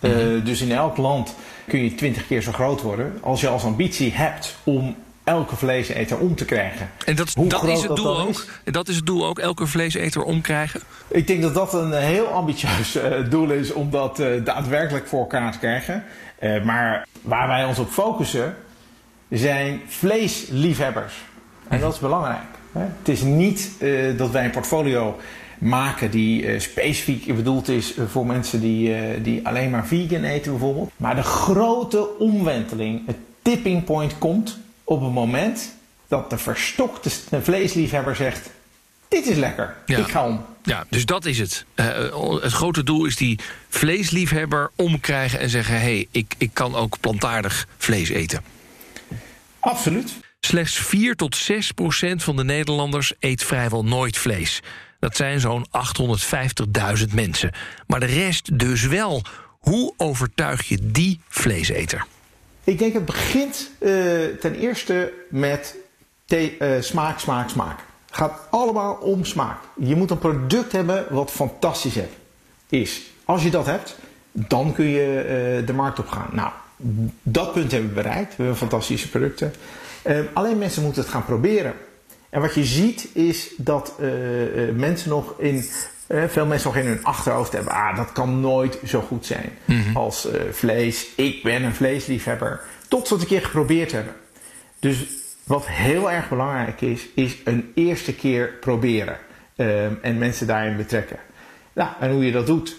mm-hmm. 0.00 0.44
Dus 0.44 0.60
in 0.60 0.72
elk 0.72 0.96
land 0.96 1.34
kun 1.66 1.84
je 1.84 1.94
20 1.94 2.26
keer 2.26 2.42
zo 2.42 2.52
groot 2.52 2.82
worden. 2.82 3.18
Als 3.20 3.40
je 3.40 3.48
als 3.48 3.64
ambitie 3.64 4.12
hebt 4.12 4.56
om 4.64 4.96
elke 5.24 5.56
vleeseter 5.56 6.18
om 6.18 6.34
te 6.34 6.44
krijgen. 6.44 6.90
En 7.04 7.16
dat, 7.16 7.32
Hoe 7.34 7.48
dat 7.48 7.64
is 7.64 7.82
het 7.82 7.96
doel 7.96 8.20
ook? 8.20 8.28
is? 8.28 8.46
Dat 8.64 8.88
is 8.88 8.96
het 8.96 9.06
doel 9.06 9.26
ook, 9.26 9.38
elke 9.38 9.66
vleeseter 9.66 10.22
omkrijgen? 10.22 10.80
Ik 11.08 11.26
denk 11.26 11.42
dat 11.42 11.54
dat 11.54 11.74
een 11.74 11.92
heel 11.92 12.26
ambitieus 12.26 12.98
doel 13.28 13.50
is 13.50 13.72
om 13.72 13.90
dat 13.90 14.22
daadwerkelijk 14.44 15.06
voor 15.06 15.20
elkaar 15.20 15.52
te 15.52 15.58
krijgen. 15.58 16.04
maar 16.64 17.06
waar 17.20 17.48
wij 17.48 17.64
ons 17.64 17.78
op 17.78 17.90
focussen 17.90 18.56
zijn 19.28 19.80
vleesliefhebbers. 19.86 21.14
En 21.68 21.80
dat 21.80 21.92
is 21.92 21.98
belangrijk. 21.98 22.51
Het 22.72 23.08
is 23.08 23.20
niet 23.20 23.70
uh, 23.78 24.18
dat 24.18 24.30
wij 24.30 24.44
een 24.44 24.50
portfolio 24.50 25.20
maken 25.58 26.10
die 26.10 26.42
uh, 26.42 26.60
specifiek 26.60 27.34
bedoeld 27.36 27.68
is 27.68 27.94
voor 28.08 28.26
mensen 28.26 28.60
die, 28.60 28.88
uh, 28.88 29.24
die 29.24 29.46
alleen 29.46 29.70
maar 29.70 29.86
vegan 29.86 30.24
eten 30.24 30.50
bijvoorbeeld. 30.50 30.90
Maar 30.96 31.14
de 31.14 31.22
grote 31.22 32.18
omwenteling, 32.18 33.06
het 33.06 33.16
tipping 33.42 33.84
point 33.84 34.18
komt 34.18 34.58
op 34.84 35.00
het 35.00 35.12
moment 35.12 35.74
dat 36.08 36.30
de 36.30 36.38
verstokte 36.38 37.10
vleesliefhebber 37.42 38.16
zegt... 38.16 38.50
Dit 39.08 39.26
is 39.26 39.36
lekker, 39.36 39.74
Ja. 39.86 39.98
ik 39.98 40.08
ga 40.08 40.26
om. 40.26 40.44
Ja, 40.62 40.84
dus 40.88 41.06
dat 41.06 41.24
is 41.24 41.38
het. 41.38 41.64
Het 42.40 42.52
grote 42.52 42.82
doel 42.82 43.04
is 43.04 43.16
die 43.16 43.38
vleesliefhebber 43.68 44.70
omkrijgen 44.76 45.38
en 45.38 45.48
zeggen... 45.48 45.74
hé, 45.74 45.80
hey, 45.80 46.06
ik, 46.10 46.34
ik 46.38 46.50
kan 46.52 46.74
ook 46.74 47.00
plantaardig 47.00 47.66
vlees 47.78 48.08
eten. 48.08 48.42
Absoluut. 49.60 50.12
Slechts 50.46 50.78
4 50.78 51.16
tot 51.16 51.36
6 51.36 51.72
procent 51.72 52.22
van 52.22 52.36
de 52.36 52.44
Nederlanders 52.44 53.12
eet 53.18 53.44
vrijwel 53.44 53.84
nooit 53.84 54.18
vlees. 54.18 54.62
Dat 54.98 55.16
zijn 55.16 55.40
zo'n 55.40 55.66
850.000 56.98 57.14
mensen. 57.14 57.52
Maar 57.86 58.00
de 58.00 58.06
rest 58.06 58.58
dus 58.58 58.86
wel. 58.86 59.22
Hoe 59.58 59.94
overtuig 59.96 60.68
je 60.68 60.78
die 60.82 61.20
vleeseter? 61.28 62.06
Ik 62.64 62.78
denk 62.78 62.92
het 62.92 63.04
begint 63.04 63.70
uh, 63.78 63.90
ten 64.40 64.54
eerste 64.54 65.12
met 65.28 65.76
uh, 66.28 66.48
smaak, 66.80 67.18
smaak, 67.18 67.48
smaak. 67.48 67.78
Het 68.06 68.16
gaat 68.16 68.40
allemaal 68.50 68.94
om 68.94 69.24
smaak. 69.24 69.58
Je 69.78 69.96
moet 69.96 70.10
een 70.10 70.18
product 70.18 70.72
hebben 70.72 71.06
wat 71.10 71.30
fantastisch 71.30 71.98
is. 72.68 73.02
Als 73.24 73.42
je 73.42 73.50
dat 73.50 73.66
hebt, 73.66 73.96
dan 74.32 74.72
kun 74.72 74.88
je 74.88 75.58
uh, 75.60 75.66
de 75.66 75.72
markt 75.72 75.98
op 75.98 76.08
gaan. 76.08 76.28
Nou, 76.32 76.50
dat 77.22 77.52
punt 77.52 77.70
hebben 77.70 77.88
we 77.88 78.02
bereikt. 78.02 78.28
We 78.28 78.42
hebben 78.42 78.56
fantastische 78.56 79.08
producten. 79.08 79.52
Alleen 80.32 80.58
mensen 80.58 80.82
moeten 80.82 81.02
het 81.02 81.10
gaan 81.10 81.24
proberen. 81.24 81.72
En 82.30 82.40
wat 82.40 82.54
je 82.54 82.64
ziet 82.64 83.08
is 83.12 83.50
dat 83.56 83.94
mensen 84.74 85.08
nog 85.08 85.34
in 85.38 85.64
veel 86.28 86.46
mensen 86.46 86.68
nog 86.72 86.82
in 86.82 86.86
hun 86.86 87.04
achterhoofd 87.04 87.52
hebben, 87.52 87.72
ah, 87.72 87.96
dat 87.96 88.12
kan 88.12 88.40
nooit 88.40 88.78
zo 88.86 89.00
goed 89.00 89.26
zijn 89.26 89.50
mhm. 89.64 89.96
als 89.96 90.26
uh, 90.26 90.32
vlees. 90.50 91.06
Ik 91.16 91.42
ben 91.42 91.62
een 91.62 91.74
vleesliefhebber. 91.74 92.60
Tot 92.88 93.06
ze 93.06 93.12
het 93.12 93.22
een 93.22 93.28
keer 93.28 93.44
geprobeerd 93.44 93.92
hebben. 93.92 94.14
Dus 94.78 95.06
wat 95.44 95.68
heel 95.68 96.10
erg 96.10 96.28
belangrijk 96.28 96.80
is, 96.80 97.08
is 97.14 97.36
een 97.44 97.72
eerste 97.74 98.14
keer 98.14 98.48
proberen. 98.60 99.16
Um, 99.56 99.98
en 100.02 100.18
mensen 100.18 100.46
daarin 100.46 100.76
betrekken. 100.76 101.18
Nou, 101.72 101.90
en 102.00 102.10
hoe 102.10 102.24
je 102.24 102.32
dat 102.32 102.46
doet, 102.46 102.76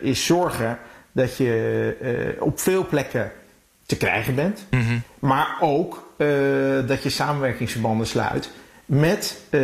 is 0.00 0.26
zorgen 0.26 0.78
dat 1.12 1.36
je 1.36 2.36
op 2.40 2.60
veel 2.60 2.86
plekken 2.86 3.32
te 3.86 3.96
krijgen 3.96 4.34
bent. 4.34 4.66
Mhm. 4.70 4.98
Maar 5.18 5.56
ook 5.60 6.11
dat 6.86 7.02
je 7.02 7.10
samenwerkingsverbanden 7.10 8.06
sluit 8.06 8.50
met 8.86 9.38
uh, 9.50 9.60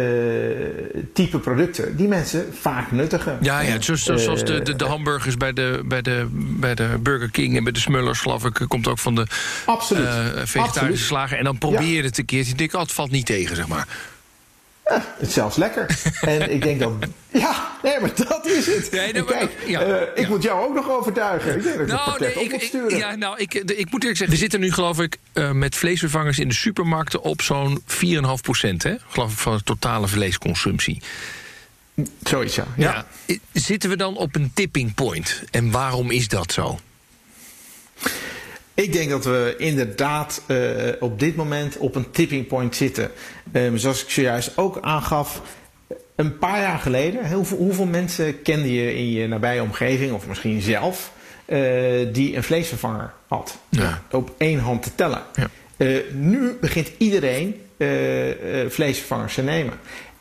type 1.12 1.38
producten 1.38 1.96
die 1.96 2.08
mensen 2.08 2.46
vaak 2.54 2.92
nuttigen. 2.92 3.38
Ja, 3.40 3.60
ja 3.60 3.80
zoals, 3.80 4.02
zoals 4.02 4.44
de, 4.44 4.62
de, 4.62 4.76
de, 4.76 4.84
hamburgers 4.84 5.36
bij 5.36 5.52
de, 5.52 5.82
bij, 5.84 6.02
de, 6.02 6.26
bij 6.32 6.74
de 6.74 6.98
Burger 7.00 7.30
King 7.30 7.56
en 7.56 7.62
bij 7.62 7.72
de 7.72 7.80
Smullers, 7.80 8.20
geloof 8.20 8.44
ik, 8.44 8.64
komt 8.68 8.88
ook 8.88 8.98
van 8.98 9.14
de 9.14 9.26
Absoluut. 9.66 10.04
Uh, 10.04 10.10
vegetarische 10.10 10.60
Absoluut. 10.62 10.98
slager. 10.98 11.38
En 11.38 11.44
dan 11.44 11.58
probeer 11.58 11.82
je 11.94 12.02
het 12.02 12.18
een 12.18 12.24
keertje. 12.24 12.52
Ik 12.52 12.58
denk, 12.58 12.74
oh, 12.74 12.80
het 12.80 12.92
valt 12.92 13.10
niet 13.10 13.26
tegen, 13.26 13.56
zeg 13.56 13.68
maar. 13.68 13.86
Ja, 14.88 15.04
het 15.18 15.28
is 15.28 15.34
zelfs 15.34 15.56
lekker. 15.56 15.98
en 16.20 16.52
ik 16.52 16.62
denk 16.62 16.80
dat. 16.80 16.92
Ja, 17.28 17.70
nee, 17.82 18.00
maar 18.00 18.10
dat 18.28 18.46
is 18.46 18.66
het. 18.66 18.90
Nee, 18.90 19.12
nou, 19.12 19.26
kijk, 19.26 19.52
ja, 19.66 19.86
uh, 19.86 20.02
ik 20.14 20.18
ja. 20.18 20.28
moet 20.28 20.42
jou 20.42 20.66
ook 20.66 20.74
nog 20.74 20.90
overtuigen. 20.90 21.56
Ik 21.56 21.62
denk 21.62 21.78
dat 21.78 21.86
nou, 21.86 22.20
nee, 22.20 22.32
ik, 22.32 22.52
ik, 22.52 22.90
ja, 22.90 23.16
nou, 23.16 23.38
ik, 23.38 23.54
ik 23.54 23.90
moet 23.90 24.00
eerlijk 24.00 24.18
zeggen, 24.18 24.30
we 24.30 24.36
zitten 24.36 24.60
nu, 24.60 24.72
geloof 24.72 25.00
ik, 25.00 25.16
uh, 25.34 25.50
met 25.50 25.76
vleesvervangers 25.76 26.38
in 26.38 26.48
de 26.48 26.54
supermarkten 26.54 27.22
op 27.22 27.42
zo'n 27.42 27.82
4,5 27.86 27.86
procent, 28.42 28.82
hè? 28.82 28.94
Geloof 29.08 29.32
ik, 29.32 29.38
van 29.38 29.56
de 29.56 29.62
totale 29.62 30.08
vleesconsumptie. 30.08 31.02
Zoiets, 32.22 32.54
ja. 32.54 32.66
ja. 32.76 33.06
Zitten 33.52 33.90
we 33.90 33.96
dan 33.96 34.16
op 34.16 34.34
een 34.34 34.50
tipping 34.54 34.94
point? 34.94 35.42
En 35.50 35.70
waarom 35.70 36.10
is 36.10 36.28
dat 36.28 36.52
zo? 36.52 36.78
Ik 38.78 38.92
denk 38.92 39.10
dat 39.10 39.24
we 39.24 39.54
inderdaad 39.56 40.42
uh, 40.46 40.58
op 41.00 41.18
dit 41.18 41.36
moment 41.36 41.76
op 41.76 41.94
een 41.94 42.10
tipping 42.10 42.46
point 42.46 42.76
zitten. 42.76 43.10
Um, 43.52 43.78
zoals 43.78 44.02
ik 44.02 44.10
zojuist 44.10 44.52
ook 44.56 44.78
aangaf, 44.80 45.42
een 46.16 46.38
paar 46.38 46.60
jaar 46.60 46.78
geleden, 46.78 47.32
hoeveel, 47.32 47.58
hoeveel 47.58 47.86
mensen 47.86 48.42
kende 48.42 48.74
je 48.74 48.94
in 48.94 49.10
je 49.10 49.26
nabije 49.26 49.62
omgeving, 49.62 50.12
of 50.12 50.26
misschien 50.26 50.60
zelf, 50.60 51.12
uh, 51.46 51.58
die 52.12 52.36
een 52.36 52.42
vleesvervanger 52.42 53.12
had? 53.28 53.58
Ja. 53.68 54.02
Op 54.10 54.34
één 54.36 54.58
hand 54.58 54.82
te 54.82 54.94
tellen. 54.94 55.22
Ja. 55.34 55.48
Uh, 55.76 55.98
nu 56.12 56.56
begint 56.60 56.90
iedereen 56.98 57.60
vleesvervangers 58.68 59.34
te 59.34 59.42
nemen. 59.42 59.74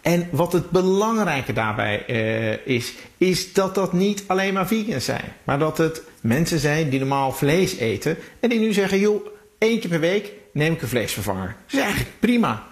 En 0.07 0.27
wat 0.31 0.53
het 0.53 0.69
belangrijke 0.69 1.53
daarbij 1.53 2.03
uh, 2.07 2.75
is, 2.75 2.93
is 3.17 3.53
dat 3.53 3.75
dat 3.75 3.93
niet 3.93 4.23
alleen 4.27 4.53
maar 4.53 4.67
vegans 4.67 5.05
zijn. 5.05 5.33
Maar 5.43 5.59
dat 5.59 5.77
het 5.77 6.01
mensen 6.21 6.59
zijn 6.59 6.89
die 6.89 6.99
normaal 6.99 7.31
vlees 7.31 7.75
eten. 7.75 8.17
En 8.39 8.49
die 8.49 8.59
nu 8.59 8.73
zeggen, 8.73 8.99
joh, 8.99 9.27
één 9.57 9.79
keer 9.79 9.89
per 9.89 9.99
week 9.99 10.31
neem 10.51 10.73
ik 10.73 10.81
een 10.81 10.87
vleesvervanger. 10.87 11.55
Dat 11.65 11.73
is 11.73 11.79
eigenlijk 11.79 12.19
prima. 12.19 12.63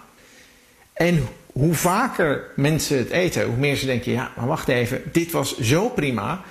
En 0.92 1.28
hoe 1.52 1.74
vaker 1.74 2.44
mensen 2.54 2.98
het 2.98 3.10
eten, 3.10 3.46
hoe 3.46 3.56
meer 3.56 3.76
ze 3.76 3.86
denken, 3.86 4.12
ja, 4.12 4.32
maar 4.36 4.46
wacht 4.46 4.68
even, 4.68 5.02
dit 5.12 5.32
was 5.32 5.58
zo 5.58 5.88
prima. 5.88 6.42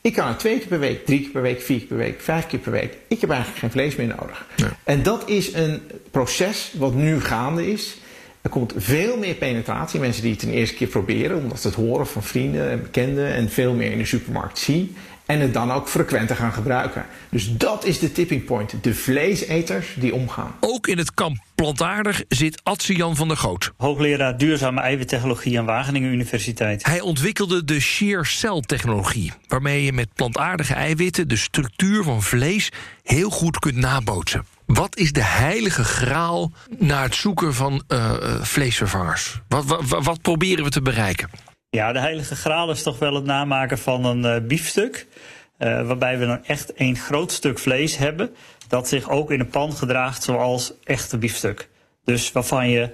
Ik 0.00 0.12
kan 0.12 0.28
het 0.28 0.38
twee 0.38 0.58
keer 0.58 0.68
per 0.68 0.78
week, 0.78 1.06
drie 1.06 1.20
keer 1.20 1.30
per 1.30 1.42
week, 1.42 1.60
vier 1.60 1.78
keer 1.78 1.86
per 1.86 1.96
week, 1.96 2.20
vijf 2.20 2.46
keer 2.46 2.58
per 2.58 2.72
week. 2.72 2.96
Ik 3.08 3.20
heb 3.20 3.30
eigenlijk 3.30 3.60
geen 3.60 3.70
vlees 3.70 3.96
meer 3.96 4.14
nodig. 4.18 4.46
Ja. 4.56 4.76
En 4.84 5.02
dat 5.02 5.28
is 5.28 5.52
een 5.52 5.82
proces 6.10 6.72
wat 6.76 6.94
nu 6.94 7.20
gaande 7.20 7.70
is. 7.70 7.96
Er 8.42 8.50
komt 8.50 8.72
veel 8.76 9.16
meer 9.16 9.34
penetratie. 9.34 10.00
Mensen 10.00 10.22
die 10.22 10.32
het 10.32 10.42
een 10.42 10.52
eerste 10.52 10.74
keer 10.74 10.88
proberen, 10.88 11.36
omdat 11.36 11.60
ze 11.60 11.66
het 11.66 11.76
horen 11.76 12.06
van 12.06 12.22
vrienden 12.22 12.70
en 12.70 12.82
bekenden 12.82 13.34
en 13.34 13.50
veel 13.50 13.74
meer 13.74 13.92
in 13.92 13.98
de 13.98 14.04
supermarkt 14.04 14.58
zien. 14.58 14.96
En 15.26 15.40
het 15.40 15.54
dan 15.54 15.72
ook 15.72 15.88
frequenter 15.88 16.36
gaan 16.36 16.52
gebruiken. 16.52 17.06
Dus 17.28 17.56
dat 17.56 17.84
is 17.84 17.98
de 17.98 18.12
tipping 18.12 18.44
point. 18.44 18.74
De 18.82 18.94
vleeseters 18.94 19.94
die 19.98 20.14
omgaan. 20.14 20.54
Ook 20.60 20.86
in 20.86 20.98
het 20.98 21.14
kamp 21.14 21.36
plantaardig 21.54 22.22
zit 22.28 22.60
Adse 22.62 22.94
Jan 22.94 23.16
van 23.16 23.28
der 23.28 23.36
Goot. 23.36 23.72
Hoogleraar 23.76 24.38
duurzame 24.38 24.80
eiwittechnologie 24.80 25.58
aan 25.58 25.64
Wageningen 25.64 26.12
Universiteit. 26.12 26.86
Hij 26.86 27.00
ontwikkelde 27.00 27.64
de 27.64 27.80
shear 27.80 28.26
cell 28.26 28.60
technologie. 28.60 29.32
Waarmee 29.48 29.84
je 29.84 29.92
met 29.92 30.14
plantaardige 30.14 30.74
eiwitten 30.74 31.28
de 31.28 31.36
structuur 31.36 32.02
van 32.02 32.22
vlees 32.22 32.72
heel 33.02 33.30
goed 33.30 33.58
kunt 33.58 33.76
nabootsen. 33.76 34.44
Wat 34.72 34.96
is 34.96 35.12
de 35.12 35.22
heilige 35.22 35.84
graal 35.84 36.52
naar 36.78 37.02
het 37.02 37.14
zoeken 37.14 37.54
van 37.54 37.82
uh, 37.88 38.12
vleesvervangers? 38.42 39.40
Wat, 39.48 39.64
wat, 39.64 40.04
wat, 40.04 40.22
proberen 40.22 40.64
we 40.64 40.70
te 40.70 40.82
bereiken? 40.82 41.30
Ja, 41.70 41.92
de 41.92 41.98
heilige 41.98 42.36
graal 42.36 42.70
is 42.70 42.82
toch 42.82 42.98
wel 42.98 43.14
het 43.14 43.24
namaken 43.24 43.78
van 43.78 44.04
een 44.04 44.24
uh, 44.24 44.46
biefstuk. 44.46 45.06
waarbij 45.58 46.18
we 46.18 46.26
dan 46.26 46.44
echt 46.44 46.72
een 46.74 46.96
groot 46.96 47.32
stuk 47.32 47.58
vlees 47.58 47.96
hebben. 47.96 48.30
dat 48.68 48.88
zich 48.88 49.08
ook 49.08 49.30
in 49.30 49.40
een 49.40 49.48
pan 49.48 49.72
gedraagt 49.72 50.22
zoals 50.22 50.72
echte 50.84 51.18
biefstuk. 51.18 51.68
Dus 52.04 52.32
waarvan 52.32 52.68
je 52.68 52.90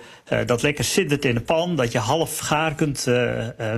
dat 0.46 0.62
lekker 0.62 0.84
zittert 0.84 1.24
in 1.24 1.34
de 1.34 1.40
pan, 1.40 1.76
dat 1.76 1.92
je 1.92 1.98
half 1.98 2.38
gaar 2.38 2.74
kunt, 2.74 3.06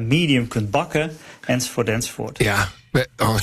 medium 0.01 0.49
kunt 0.49 0.71
bakken, 0.71 1.17
enzovoort, 1.47 1.89
enzovoort. 1.89 2.39
Ja, 2.39 2.69
oh, 3.17 3.37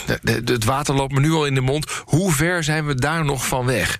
het 0.46 0.64
water 0.64 0.96
loopt 0.96 1.14
me 1.14 1.20
nu 1.20 1.32
al 1.32 1.46
in 1.46 1.56
de 1.56 1.62
mond. 1.62 2.04
Hoe 2.06 2.32
ver 2.32 2.64
zijn 2.64 2.86
we 2.86 2.96
daar 2.96 3.26
nog 3.26 3.48
van 3.48 3.66
weg? 3.66 4.00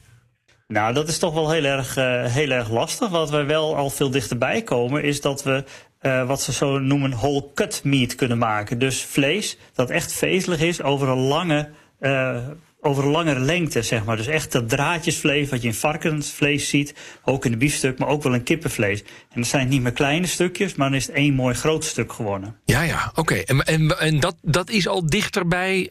Nou, 0.68 0.94
dat 0.94 1.08
is 1.08 1.18
toch 1.18 1.34
wel 1.34 1.52
heel 1.52 1.64
erg, 1.64 1.98
uh, 1.98 2.26
heel 2.26 2.50
erg 2.50 2.70
lastig. 2.70 3.10
Wat 3.10 3.30
wij 3.30 3.46
wel 3.46 3.76
al 3.76 3.90
veel 3.90 4.10
dichterbij 4.10 4.62
komen, 4.62 5.04
is 5.04 5.22
dat 5.22 5.44
we 5.44 5.64
uh, 6.02 6.28
wat 6.28 6.42
ze 6.42 6.54
zo 6.54 6.80
noemen 6.80 7.12
whole 7.12 7.46
cut 7.54 7.82
meat 7.84 8.16
kunnen 8.16 8.38
maken. 8.38 8.80
Dus 8.80 9.02
vlees 9.02 9.58
dat 9.74 9.90
echt 9.90 10.14
vezelig 10.14 10.60
is 10.60 10.82
over 10.82 11.08
een 11.08 11.18
lange, 11.18 11.70
uh, 12.00 12.38
over 12.82 13.04
een 13.04 13.10
langere 13.10 13.40
lengte, 13.40 13.82
zeg 13.82 14.06
maar. 14.06 14.18
Dus 14.18 14.28
echt 14.28 14.52
dat 14.52 14.70
draadjesvlees 14.70 15.50
wat 15.50 15.62
je 15.62 15.68
in 15.68 15.74
varkensvlees 15.74 16.70
ziet, 16.70 16.94
ook 17.24 17.46
in 17.46 17.52
de 17.52 17.58
biefstuk, 17.58 18.00
maar 18.00 18.08
ook 18.08 18.24
wel 18.24 18.34
in 18.34 18.44
kippenvlees. 18.44 19.02
En 19.04 19.42
dat 19.42 19.48
zijn 19.48 19.68
niet 19.68 19.82
meer 19.82 19.92
kleine 19.92 20.28
stukjes, 20.28 20.76
maar 20.76 20.90
dan 20.90 20.98
is 20.98 21.08
het 21.08 21.16
één 21.16 21.34
mooi 21.34 21.56
groot 21.56 21.84
stuk 21.84 22.14
geworden. 22.14 22.56
Ja, 22.66 22.82
ja, 22.82 23.12
oké. 23.16 23.36
En, 23.36 23.64
en, 23.64 24.00
en 24.00 24.20
dat, 24.20 24.36
dat 24.42 24.70
is 24.70 24.88
al 24.88 25.06
dichterbij 25.06 25.88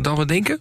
dan 0.00 0.16
we 0.16 0.24
denken? 0.26 0.60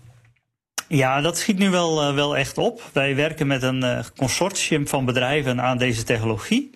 Ja, 0.88 1.22
dat 1.22 1.38
schiet 1.38 1.58
nu 1.58 1.70
wel, 1.70 2.10
uh, 2.10 2.16
wel 2.16 2.38
echt 2.38 2.58
op. 2.58 2.82
Wij 2.94 3.16
werken 3.16 3.48
met 3.48 3.63
een 3.63 3.84
uh, 3.84 4.00
consortium 4.16 4.88
van 4.88 5.06
bedrijven 5.06 5.62
aan 5.62 5.78
deze 5.78 6.04
technologie. 6.04 6.70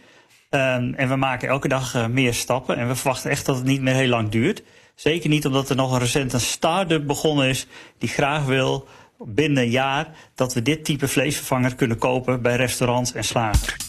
Um, 0.49 0.93
en 0.93 1.09
we 1.09 1.15
maken 1.15 1.49
elke 1.49 1.67
dag 1.67 1.95
uh, 1.95 2.05
meer 2.07 2.33
stappen. 2.33 2.77
En 2.77 2.87
we 2.87 2.95
verwachten 2.95 3.29
echt 3.29 3.45
dat 3.45 3.55
het 3.55 3.65
niet 3.65 3.81
meer 3.81 3.93
heel 3.93 4.07
lang 4.07 4.29
duurt. 4.29 4.63
Zeker 4.95 5.29
niet 5.29 5.45
omdat 5.45 5.69
er 5.69 5.75
nog 5.75 5.91
een 5.91 5.99
recent 5.99 6.33
een 6.33 6.39
start-up 6.39 7.07
begonnen 7.07 7.47
is 7.47 7.67
die 7.97 8.09
graag 8.09 8.45
wil 8.45 8.87
binnen 9.19 9.63
een 9.63 9.69
jaar 9.69 10.07
dat 10.35 10.53
we 10.53 10.61
dit 10.61 10.85
type 10.85 11.07
vleesvervanger 11.07 11.75
kunnen 11.75 11.97
kopen 11.97 12.41
bij 12.41 12.55
restaurants 12.55 13.13
en 13.13 13.23
slagers. 13.23 13.86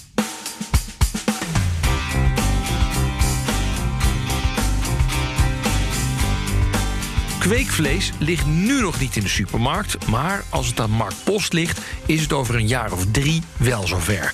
Kweekvlees 7.48 8.12
ligt 8.18 8.46
nu 8.46 8.80
nog 8.80 9.00
niet 9.00 9.16
in 9.16 9.22
de 9.22 9.28
supermarkt, 9.28 10.06
maar 10.06 10.44
als 10.48 10.66
het 10.66 10.80
aan 10.80 10.90
Marktpost 10.90 11.52
ligt, 11.52 11.80
is 12.06 12.20
het 12.20 12.32
over 12.32 12.54
een 12.54 12.68
jaar 12.68 12.92
of 12.92 13.06
drie 13.10 13.42
wel 13.56 13.86
zover. 13.86 14.32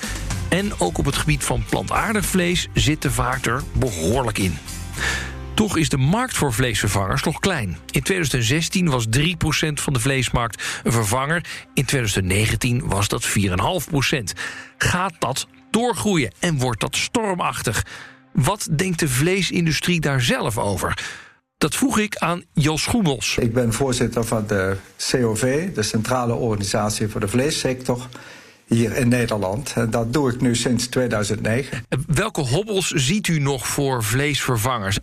En 0.49 0.81
ook 0.81 0.99
op 0.99 1.05
het 1.05 1.17
gebied 1.17 1.45
van 1.45 1.65
plantaardig 1.69 2.27
vlees 2.27 2.69
zit 2.73 3.03
de 3.03 3.11
vaart 3.11 3.47
er 3.47 3.63
behoorlijk 3.73 4.39
in. 4.39 4.59
Toch 5.55 5.77
is 5.77 5.89
de 5.89 5.97
markt 5.97 6.37
voor 6.37 6.53
vleesvervangers 6.53 7.23
nog 7.23 7.41
klein. 7.41 7.69
In 7.91 8.03
2016 8.03 8.91
was 8.91 9.07
3% 9.19 9.19
van 9.75 9.93
de 9.93 10.01
vleesmarkt 10.01 10.63
een 10.83 10.93
vervanger. 10.93 11.45
In 11.75 11.85
2019 11.85 12.89
was 12.89 13.09
dat 13.09 13.29
4,5%. 13.29 13.39
Gaat 14.79 15.15
dat 15.19 15.47
doorgroeien 15.71 16.33
en 16.39 16.59
wordt 16.59 16.81
dat 16.81 16.97
stormachtig? 16.97 17.87
Wat 18.33 18.69
denkt 18.77 18.99
de 18.99 19.09
vleesindustrie 19.09 20.01
daar 20.01 20.23
zelf 20.23 20.59
over? 20.59 21.23
Dat 21.65 21.75
vroeg 21.75 21.99
ik 21.99 22.17
aan 22.17 22.45
Jos 22.53 22.87
Goebels. 22.87 23.37
Ik 23.41 23.53
ben 23.53 23.73
voorzitter 23.73 24.25
van 24.25 24.45
de 24.47 24.77
COV, 25.11 25.73
de 25.75 25.83
Centrale 25.83 26.35
Organisatie 26.35 27.09
voor 27.09 27.21
de 27.21 27.29
Vleessector. 27.29 28.09
hier 28.67 28.97
in 28.97 29.09
Nederland. 29.09 29.73
En 29.75 29.91
dat 29.91 30.13
doe 30.13 30.33
ik 30.33 30.41
nu 30.41 30.57
sinds 30.57 30.87
2009. 30.87 31.85
Welke 32.07 32.41
hobbels 32.41 32.89
ziet 32.91 33.29
u 33.29 33.39
nog 33.39 33.67
voor 33.67 34.05
vleesvervangers? 34.05 34.99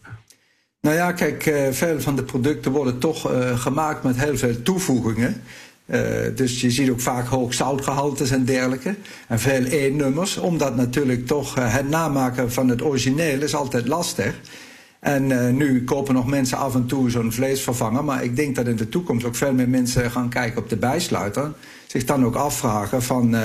Nou 0.81 0.95
ja, 0.95 1.11
kijk, 1.11 1.45
uh, 1.45 1.67
veel 1.71 2.01
van 2.01 2.15
de 2.15 2.23
producten 2.23 2.71
worden 2.71 2.99
toch 2.99 3.31
uh, 3.31 3.59
gemaakt 3.59 4.03
met 4.03 4.15
heel 4.19 4.37
veel 4.37 4.61
toevoegingen. 4.61 5.41
Uh, 5.85 5.99
dus 6.35 6.61
je 6.61 6.71
ziet 6.71 6.89
ook 6.89 7.01
vaak 7.01 7.27
hoog 7.27 7.53
zoutgehaltes 7.53 8.31
en 8.31 8.45
dergelijke. 8.45 8.95
En 9.27 9.39
veel 9.39 9.65
E-nummers, 9.65 10.37
omdat 10.37 10.75
natuurlijk 10.75 11.27
toch 11.27 11.55
het 11.55 11.89
namaken 11.89 12.51
van 12.51 12.69
het 12.69 12.81
origineel 12.81 13.41
is 13.41 13.55
altijd 13.55 13.87
lastig. 13.87 14.35
En 15.01 15.55
nu 15.57 15.83
kopen 15.83 16.13
nog 16.13 16.27
mensen 16.27 16.57
af 16.57 16.75
en 16.75 16.85
toe 16.85 17.09
zo'n 17.09 17.31
vleesvervanger. 17.31 18.03
Maar 18.03 18.23
ik 18.23 18.35
denk 18.35 18.55
dat 18.55 18.67
in 18.67 18.75
de 18.75 18.89
toekomst 18.89 19.25
ook 19.25 19.35
veel 19.35 19.53
meer 19.53 19.69
mensen 19.69 20.11
gaan 20.11 20.29
kijken 20.29 20.61
op 20.61 20.69
de 20.69 20.77
bijsluiter. 20.77 21.51
Zich 21.87 22.05
dan 22.05 22.25
ook 22.25 22.35
afvragen 22.35 23.03
van, 23.03 23.35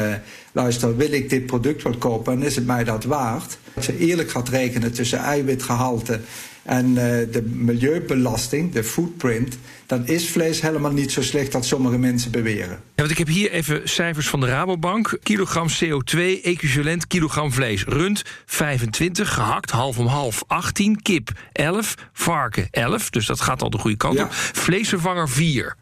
luister, 0.53 0.97
wil 0.97 1.13
ik 1.13 1.31
dit 1.31 1.47
product 1.47 1.83
wel 1.83 1.97
kopen 1.99 2.33
en 2.33 2.43
is 2.43 2.57
het 2.57 2.67
mij 2.67 2.85
dat 2.85 3.05
waard? 3.05 3.59
Als 3.75 3.87
je 3.87 3.99
eerlijk 3.99 4.31
gaat 4.31 4.49
rekenen 4.49 4.93
tussen 4.93 5.19
eiwitgehalte 5.19 6.21
en 6.67 6.89
uh, 6.89 6.95
de 6.95 7.43
milieubelasting, 7.43 8.73
de 8.73 8.85
footprint, 8.85 9.59
dan 9.87 10.07
is 10.07 10.29
vlees 10.29 10.61
helemaal 10.61 10.93
niet 10.93 11.13
zo 11.13 11.23
slecht 11.23 11.55
als 11.55 11.69
sommige 11.69 11.99
mensen 11.99 12.31
beweren. 12.31 12.69
Ja, 12.69 12.77
want 12.95 13.11
ik 13.11 13.19
heb 13.19 13.29
hier 13.29 13.51
even 13.51 13.89
cijfers 13.89 14.29
van 14.29 14.41
de 14.41 14.47
Rabobank. 14.47 15.19
Kilogram 15.23 15.69
CO2, 15.69 16.19
equivalent 16.43 17.07
kilogram 17.07 17.53
vlees. 17.53 17.85
Rund 17.85 18.23
25, 18.47 19.35
gehakt 19.35 19.71
half 19.71 19.99
om 19.99 20.07
half 20.07 20.45
18, 20.47 21.03
kip 21.03 21.31
11, 21.53 21.95
varken 22.13 22.69
11, 22.71 23.11
dus 23.11 23.27
dat 23.27 23.41
gaat 23.41 23.63
al 23.63 23.71
de 23.71 23.79
goede 23.79 23.97
kant 23.97 24.19
ja. 24.19 24.25
op. 24.25 24.33
Vleesvervanger 24.33 25.29
4. 25.29 25.77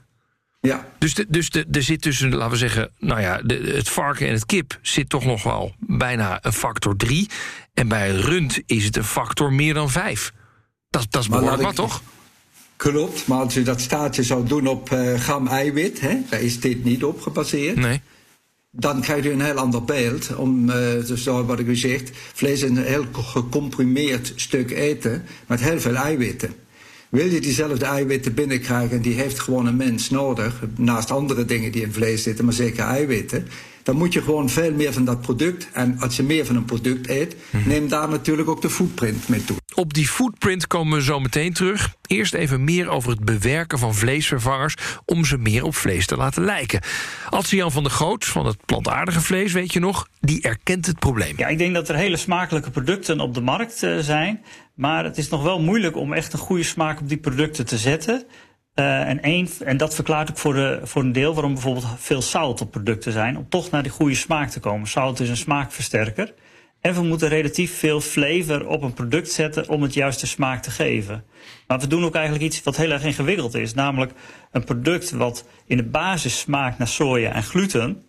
Ja. 0.61 0.87
Dus, 0.99 1.15
de, 1.15 1.27
dus 1.29 1.51
de, 1.51 1.67
er 1.73 1.83
zit 1.83 2.03
tussen, 2.03 2.35
laten 2.35 2.51
we 2.51 2.57
zeggen, 2.57 2.91
nou 2.99 3.21
ja, 3.21 3.41
de, 3.43 3.55
het 3.55 3.89
varken 3.89 4.27
en 4.27 4.33
het 4.33 4.47
kip 4.47 4.79
zit 4.83 5.09
toch 5.09 5.25
nog 5.25 5.43
wel 5.43 5.75
bijna 5.79 6.39
een 6.43 6.53
factor 6.53 6.97
3. 6.97 7.29
En 7.75 7.89
bij 7.89 8.11
rund 8.11 8.61
is 8.67 8.85
het 8.85 8.97
een 8.97 9.05
factor 9.05 9.53
meer 9.53 9.75
dan 9.75 9.91
5. 9.91 10.33
Dat, 10.95 11.07
dat 11.11 11.23
is 11.23 11.29
behoorlijk 11.29 11.63
wat, 11.63 11.75
toch? 11.75 12.03
Klopt, 12.77 13.27
maar 13.27 13.39
als 13.39 13.57
u 13.57 13.63
dat 13.63 13.81
staatje 13.81 14.23
zou 14.23 14.47
doen 14.47 14.67
op 14.67 14.91
uh, 14.91 15.15
gram 15.15 15.47
eiwit, 15.47 16.01
hè, 16.01 16.17
daar 16.29 16.41
is 16.41 16.61
dit 16.61 16.85
niet 16.85 17.05
op 17.05 17.21
gebaseerd. 17.21 17.77
Nee. 17.77 18.01
Dan 18.71 19.01
krijgt 19.01 19.27
u 19.27 19.31
een 19.31 19.41
heel 19.41 19.55
ander 19.57 19.85
beeld. 19.85 20.37
Om, 20.37 20.69
uh, 20.69 20.75
dus 21.07 21.25
wat 21.25 21.59
ik 21.59 21.67
u 21.67 21.77
zeg, 21.77 22.03
vlees 22.33 22.63
is 22.63 22.71
een 22.71 22.77
heel 22.77 23.05
gecomprimeerd 23.13 24.33
stuk 24.37 24.71
eten 24.71 25.25
met 25.47 25.61
heel 25.61 25.81
veel 25.81 25.95
eiwitten. 25.95 26.55
Wil 27.09 27.27
je 27.27 27.41
diezelfde 27.41 27.85
eiwitten 27.85 28.35
binnenkrijgen, 28.35 28.97
en 28.97 29.03
die 29.03 29.15
heeft 29.15 29.41
gewoon 29.41 29.67
een 29.67 29.77
mens 29.77 30.11
nodig, 30.11 30.61
naast 30.77 31.11
andere 31.11 31.45
dingen 31.45 31.73
die 31.73 31.83
in 31.83 31.93
vlees 31.93 32.23
zitten, 32.23 32.45
maar 32.45 32.55
zeker 32.55 32.85
eiwitten, 32.85 33.49
dan 33.83 33.97
moet 33.97 34.13
je 34.13 34.23
gewoon 34.23 34.49
veel 34.49 34.73
meer 34.73 34.93
van 34.93 35.05
dat 35.05 35.21
product. 35.21 35.69
En 35.73 35.99
als 35.99 36.17
je 36.17 36.23
meer 36.23 36.47
van 36.47 36.57
een 36.57 36.65
product 36.65 37.09
eet, 37.09 37.37
mhm. 37.51 37.69
neem 37.69 37.89
daar 37.89 38.09
natuurlijk 38.09 38.49
ook 38.49 38.63
de 38.63 38.71
footprint 38.71 39.29
mee 39.29 39.45
toe. 39.45 39.57
Op 39.75 39.95
die 39.95 40.09
footprint 40.09 40.67
komen 40.67 40.99
we 40.99 41.05
zo 41.05 41.21
meteen 41.21 41.53
terug. 41.53 41.95
Eerst 42.07 42.35
even 42.35 42.65
meer 42.65 42.89
over 42.89 43.11
het 43.11 43.25
bewerken 43.25 43.79
van 43.79 43.95
vleesvervangers 43.95 44.75
om 45.05 45.25
ze 45.25 45.37
meer 45.37 45.65
op 45.65 45.75
vlees 45.75 46.07
te 46.07 46.17
laten 46.17 46.45
lijken. 46.45 46.81
Jan 47.49 47.73
van 47.73 47.83
der 47.83 47.93
Goot 47.93 48.25
van 48.25 48.47
het 48.47 48.57
plantaardige 48.67 49.21
vlees, 49.21 49.53
weet 49.53 49.73
je 49.73 49.81
nog, 49.81 50.09
die 50.21 50.43
erkent 50.43 50.87
het 50.87 50.99
probleem. 50.99 51.35
Ja, 51.37 51.47
ik 51.47 51.59
denk 51.59 51.75
dat 51.75 51.89
er 51.89 51.95
hele 51.95 52.17
smakelijke 52.17 52.71
producten 52.71 53.21
op 53.21 53.35
de 53.35 53.41
markt 53.41 53.83
uh, 53.83 53.99
zijn. 53.99 54.45
Maar 54.75 55.05
het 55.05 55.19
is 55.19 55.29
nog 55.29 55.43
wel 55.43 55.61
moeilijk 55.61 55.97
om 55.97 56.13
echt 56.13 56.33
een 56.33 56.39
goede 56.39 56.63
smaak 56.63 57.01
op 57.01 57.09
die 57.09 57.19
producten 57.19 57.67
te 57.67 57.79
zetten. 57.79 58.27
Uh, 58.75 59.09
en, 59.09 59.49
en 59.65 59.77
dat 59.77 59.95
verklaart 59.95 60.31
ook 60.31 60.39
voor, 60.39 60.55
de, 60.55 60.81
voor 60.83 61.03
een 61.03 61.13
deel 61.13 61.35
waarom 61.35 61.53
bijvoorbeeld 61.53 61.87
veel 61.99 62.23
zout 62.23 62.61
op 62.61 62.71
producten 62.71 63.13
zijn. 63.13 63.37
Om 63.37 63.49
toch 63.49 63.71
naar 63.71 63.83
die 63.83 63.93
goede 63.93 64.15
smaak 64.15 64.51
te 64.51 64.61
komen. 64.61 64.89
Zout 64.89 65.21
is 65.21 65.29
een 65.29 65.37
smaakversterker. 65.37 66.35
En 66.85 66.95
we 66.95 67.03
moeten 67.03 67.29
relatief 67.29 67.79
veel 67.79 68.01
flavor 68.01 68.67
op 68.67 68.83
een 68.83 68.93
product 68.93 69.31
zetten 69.31 69.69
om 69.69 69.83
het 69.83 69.95
juiste 69.95 70.27
smaak 70.27 70.63
te 70.63 70.71
geven. 70.71 71.25
Maar 71.67 71.79
we 71.79 71.87
doen 71.87 72.05
ook 72.05 72.15
eigenlijk 72.15 72.45
iets 72.45 72.63
wat 72.63 72.77
heel 72.77 72.91
erg 72.91 73.05
ingewikkeld 73.05 73.55
is. 73.55 73.75
Namelijk 73.75 74.13
een 74.53 74.65
product 74.65 75.11
wat 75.11 75.45
in 75.67 75.77
de 75.77 75.85
basis 75.85 76.39
smaakt 76.39 76.79
naar 76.79 76.89
soja 76.89 77.33
en 77.33 77.43
gluten. 77.43 78.05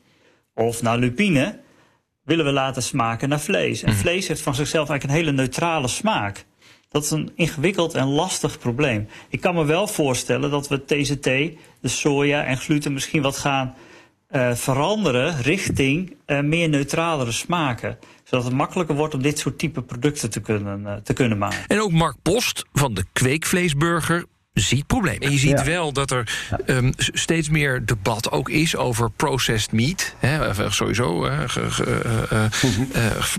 Of 0.53 0.81
naar 0.81 0.97
lupine. 0.97 1.59
Willen 2.23 2.45
we 2.45 2.51
laten 2.51 2.83
smaken 2.83 3.29
naar 3.29 3.39
vlees. 3.39 3.83
En 3.83 3.91
mhm. 3.91 3.99
vlees 3.99 4.27
heeft 4.27 4.41
van 4.41 4.55
zichzelf 4.55 4.89
eigenlijk 4.89 5.19
een 5.19 5.25
hele 5.25 5.37
neutrale 5.41 5.87
smaak. 5.87 6.45
Dat 6.89 7.03
is 7.03 7.11
een 7.11 7.31
ingewikkeld 7.35 7.93
en 7.93 8.07
lastig 8.07 8.59
probleem. 8.59 9.07
Ik 9.29 9.41
kan 9.41 9.55
me 9.55 9.65
wel 9.65 9.87
voorstellen 9.87 10.51
dat 10.51 10.67
we 10.67 10.85
TCT, 10.85 11.23
de 11.81 11.87
soja 11.87 12.43
en 12.43 12.57
gluten 12.57 12.93
misschien 12.93 13.21
wat 13.21 13.37
gaan 13.37 13.75
uh, 14.31 14.53
veranderen 14.53 15.41
richting 15.41 16.15
uh, 16.27 16.39
meer 16.39 16.69
neutralere 16.69 17.31
smaken. 17.31 17.97
Zodat 18.23 18.45
het 18.45 18.53
makkelijker 18.53 18.95
wordt 18.95 19.13
om 19.13 19.21
dit 19.21 19.39
soort 19.39 19.57
type 19.57 19.81
producten 19.81 20.29
te 20.29 20.41
kunnen, 20.41 20.81
uh, 20.81 20.93
te 20.93 21.13
kunnen 21.13 21.37
maken. 21.37 21.59
En 21.67 21.81
ook 21.81 21.91
Mark 21.91 22.15
Post 22.21 22.65
van 22.73 22.93
de 22.93 23.05
kweekvleesburger 23.13 24.25
ziet 24.53 24.87
probleem. 24.87 25.19
En 25.19 25.31
je 25.31 25.37
ziet 25.37 25.63
wel 25.63 25.93
dat 25.93 26.11
er 26.11 26.47
um, 26.65 26.93
steeds 26.97 27.49
meer 27.49 27.85
debat 27.85 28.31
ook 28.31 28.49
is 28.49 28.75
over 28.75 29.11
processed 29.11 29.71
meat. 29.71 30.15
Hè, 30.17 30.53
sowieso 30.71 31.25
uh, 31.25 31.39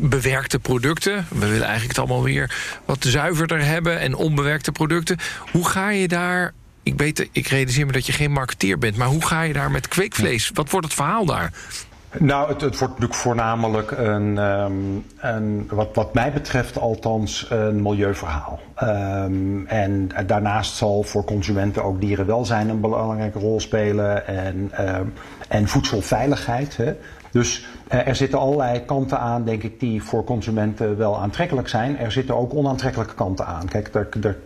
bewerkte 0.01 0.59
producten. 0.59 1.27
We 1.29 1.39
willen 1.39 1.67
eigenlijk 1.67 1.89
het 1.89 1.99
allemaal 1.99 2.23
weer 2.23 2.79
wat 2.85 3.05
zuiverder 3.05 3.65
hebben 3.65 3.99
en 3.99 4.15
onbewerkte 4.15 4.73
producten. 4.73 5.19
Hoe 5.53 5.69
ga 5.69 5.91
je 5.91 6.09
daar 6.09 6.53
ik 6.87 6.99
weet, 6.99 7.29
ik 7.33 7.47
realiseer 7.47 7.87
me 7.87 7.93
dat 7.93 8.07
je 8.07 8.13
geen 8.13 8.33
marketeer 8.33 8.79
bent, 8.79 8.97
maar 8.97 9.07
hoe 9.07 9.27
ga 9.27 9.43
je 9.43 9.53
daar 9.53 9.71
met 9.71 9.89
kweekvlees? 9.89 10.51
Wat 10.55 10.71
wordt 10.71 10.87
het 10.87 10.95
verhaal 10.95 11.25
daar? 11.25 11.53
Nou, 12.19 12.49
het, 12.49 12.61
het 12.61 12.79
wordt 12.79 12.95
natuurlijk 12.95 13.21
voornamelijk 13.21 13.91
een, 13.91 14.39
um, 14.39 15.05
een, 15.17 15.69
wat, 15.71 15.89
wat 15.95 16.15
mij 16.15 16.33
betreft 16.33 16.79
althans, 16.79 17.47
een 17.51 17.83
milieuverhaal. 17.83 18.61
Um, 18.83 19.67
en 19.67 20.11
daarnaast 20.27 20.77
zal 20.77 21.03
voor 21.03 21.25
consumenten 21.25 21.85
ook 21.85 22.01
dierenwelzijn 22.01 22.69
een 22.69 22.81
belangrijke 22.81 23.39
rol 23.39 23.61
spelen 23.61 24.27
en, 24.27 24.73
um, 24.97 25.13
en 25.49 25.69
voedselveiligheid. 25.69 26.77
Hè. 26.77 26.95
Dus 27.31 27.67
uh, 27.93 28.07
er 28.07 28.17
zitten 28.17 28.39
allerlei 28.39 28.85
kanten 28.85 29.19
aan, 29.19 29.45
denk 29.45 29.63
ik, 29.63 29.81
die 29.81 30.03
voor 30.03 30.25
consumenten 30.25 30.97
wel 30.97 31.21
aantrekkelijk 31.21 31.69
zijn. 31.69 31.99
Er 31.99 32.13
zitten 32.13 32.37
ook 32.37 32.55
onaantrekkelijke 32.55 33.15
kanten 33.15 33.47
aan. 33.47 33.69
Kijk, 33.69 33.95
er, 33.95 34.09
er 34.23 34.39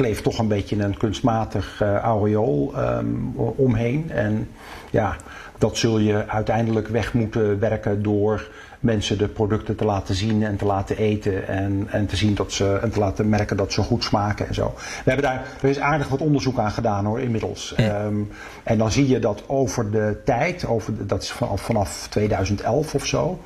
kleeft 0.00 0.22
toch 0.22 0.38
een 0.38 0.48
beetje 0.48 0.82
een 0.82 0.96
kunstmatig 0.96 1.80
uh, 1.82 1.96
aureool 1.96 2.72
um, 2.78 3.32
omheen. 3.36 4.10
En 4.10 4.48
ja, 4.90 5.16
dat 5.58 5.76
zul 5.76 5.98
je 5.98 6.28
uiteindelijk 6.28 6.88
weg 6.88 7.14
moeten 7.14 7.58
werken 7.58 8.02
door 8.02 8.50
mensen 8.78 9.18
de 9.18 9.28
producten 9.28 9.76
te 9.76 9.84
laten 9.84 10.14
zien 10.14 10.42
en 10.42 10.56
te 10.56 10.64
laten 10.64 10.96
eten 10.96 11.48
en, 11.48 11.86
en 11.90 12.06
te 12.06 12.16
zien 12.16 12.34
dat 12.34 12.52
ze 12.52 12.78
en 12.82 12.90
te 12.90 12.98
laten 12.98 13.28
merken 13.28 13.56
dat 13.56 13.72
ze 13.72 13.82
goed 13.82 14.04
smaken 14.04 14.48
en 14.48 14.54
zo. 14.54 14.74
We 14.76 15.10
hebben 15.10 15.24
daar, 15.24 15.46
er 15.62 15.68
is 15.68 15.78
aardig 15.78 16.08
wat 16.08 16.20
onderzoek 16.20 16.58
aan 16.58 16.70
gedaan 16.70 17.04
hoor, 17.04 17.20
inmiddels. 17.20 17.74
Ja. 17.76 18.04
Um, 18.04 18.28
en 18.62 18.78
dan 18.78 18.90
zie 18.90 19.08
je 19.08 19.18
dat 19.18 19.42
over 19.46 19.90
de 19.90 20.20
tijd, 20.24 20.66
over 20.66 20.96
de, 20.96 21.06
dat 21.06 21.22
is 21.22 21.30
vanaf, 21.30 21.60
vanaf 21.60 22.06
2011 22.10 22.94
of 22.94 23.06
zo, 23.06 23.38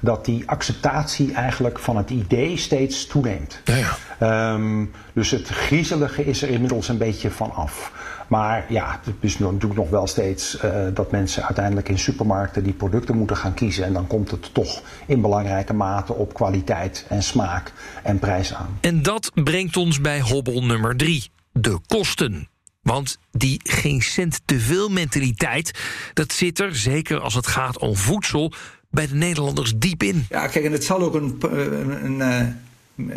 dat 0.00 0.24
die 0.24 0.42
acceptatie 0.46 1.32
eigenlijk 1.32 1.78
van 1.78 1.96
het 1.96 2.10
idee 2.10 2.56
steeds 2.56 3.06
toeneemt. 3.06 3.60
Ja, 3.64 3.96
ja. 4.20 4.52
Um, 4.52 4.92
dus 5.12 5.30
het 5.30 5.48
griezelige 5.48 6.24
is 6.24 6.42
er 6.42 6.48
inmiddels 6.48 6.88
een 6.88 6.98
beetje 6.98 7.30
van 7.30 7.52
af. 7.52 7.92
Maar 8.28 8.64
ja, 8.68 9.00
het 9.04 9.14
is 9.20 9.38
natuurlijk 9.38 9.74
nog 9.74 9.90
wel 9.90 10.06
steeds 10.06 10.58
uh, 10.64 10.86
dat 10.94 11.10
mensen 11.10 11.44
uiteindelijk 11.44 11.88
in 11.88 11.98
supermarkten 11.98 12.62
die 12.62 12.72
producten 12.72 13.16
moeten 13.16 13.36
gaan 13.36 13.54
kiezen. 13.54 13.84
En 13.84 13.92
dan 13.92 14.06
komt 14.06 14.30
het 14.30 14.54
toch 14.54 14.82
in 15.06 15.20
belangrijke 15.20 15.72
mate 15.72 16.12
op 16.14 16.34
kwaliteit 16.34 17.06
en 17.08 17.22
smaak 17.22 17.72
en 18.02 18.18
prijs 18.18 18.54
aan. 18.54 18.78
En 18.80 19.02
dat 19.02 19.30
brengt 19.34 19.76
ons 19.76 20.00
bij 20.00 20.20
hobbel 20.20 20.62
nummer 20.64 20.96
drie: 20.96 21.30
de 21.52 21.78
kosten. 21.86 22.48
Want 22.82 23.18
die 23.30 23.60
geen 23.62 24.02
cent 24.02 24.40
te 24.44 24.60
veel 24.60 24.88
mentaliteit, 24.88 25.78
dat 26.14 26.32
zit 26.32 26.58
er, 26.58 26.76
zeker 26.76 27.20
als 27.20 27.34
het 27.34 27.46
gaat 27.46 27.78
om 27.78 27.96
voedsel, 27.96 28.52
bij 28.90 29.06
de 29.06 29.14
Nederlanders 29.14 29.72
diep 29.76 30.02
in. 30.02 30.26
Ja, 30.28 30.46
kijk, 30.46 30.64
en 30.64 30.72
het 30.72 30.84
zal 30.84 31.00
ook 31.00 31.14
een, 31.14 31.36
een, 31.40 32.04
een, 32.04 32.20
eh, 32.20 32.46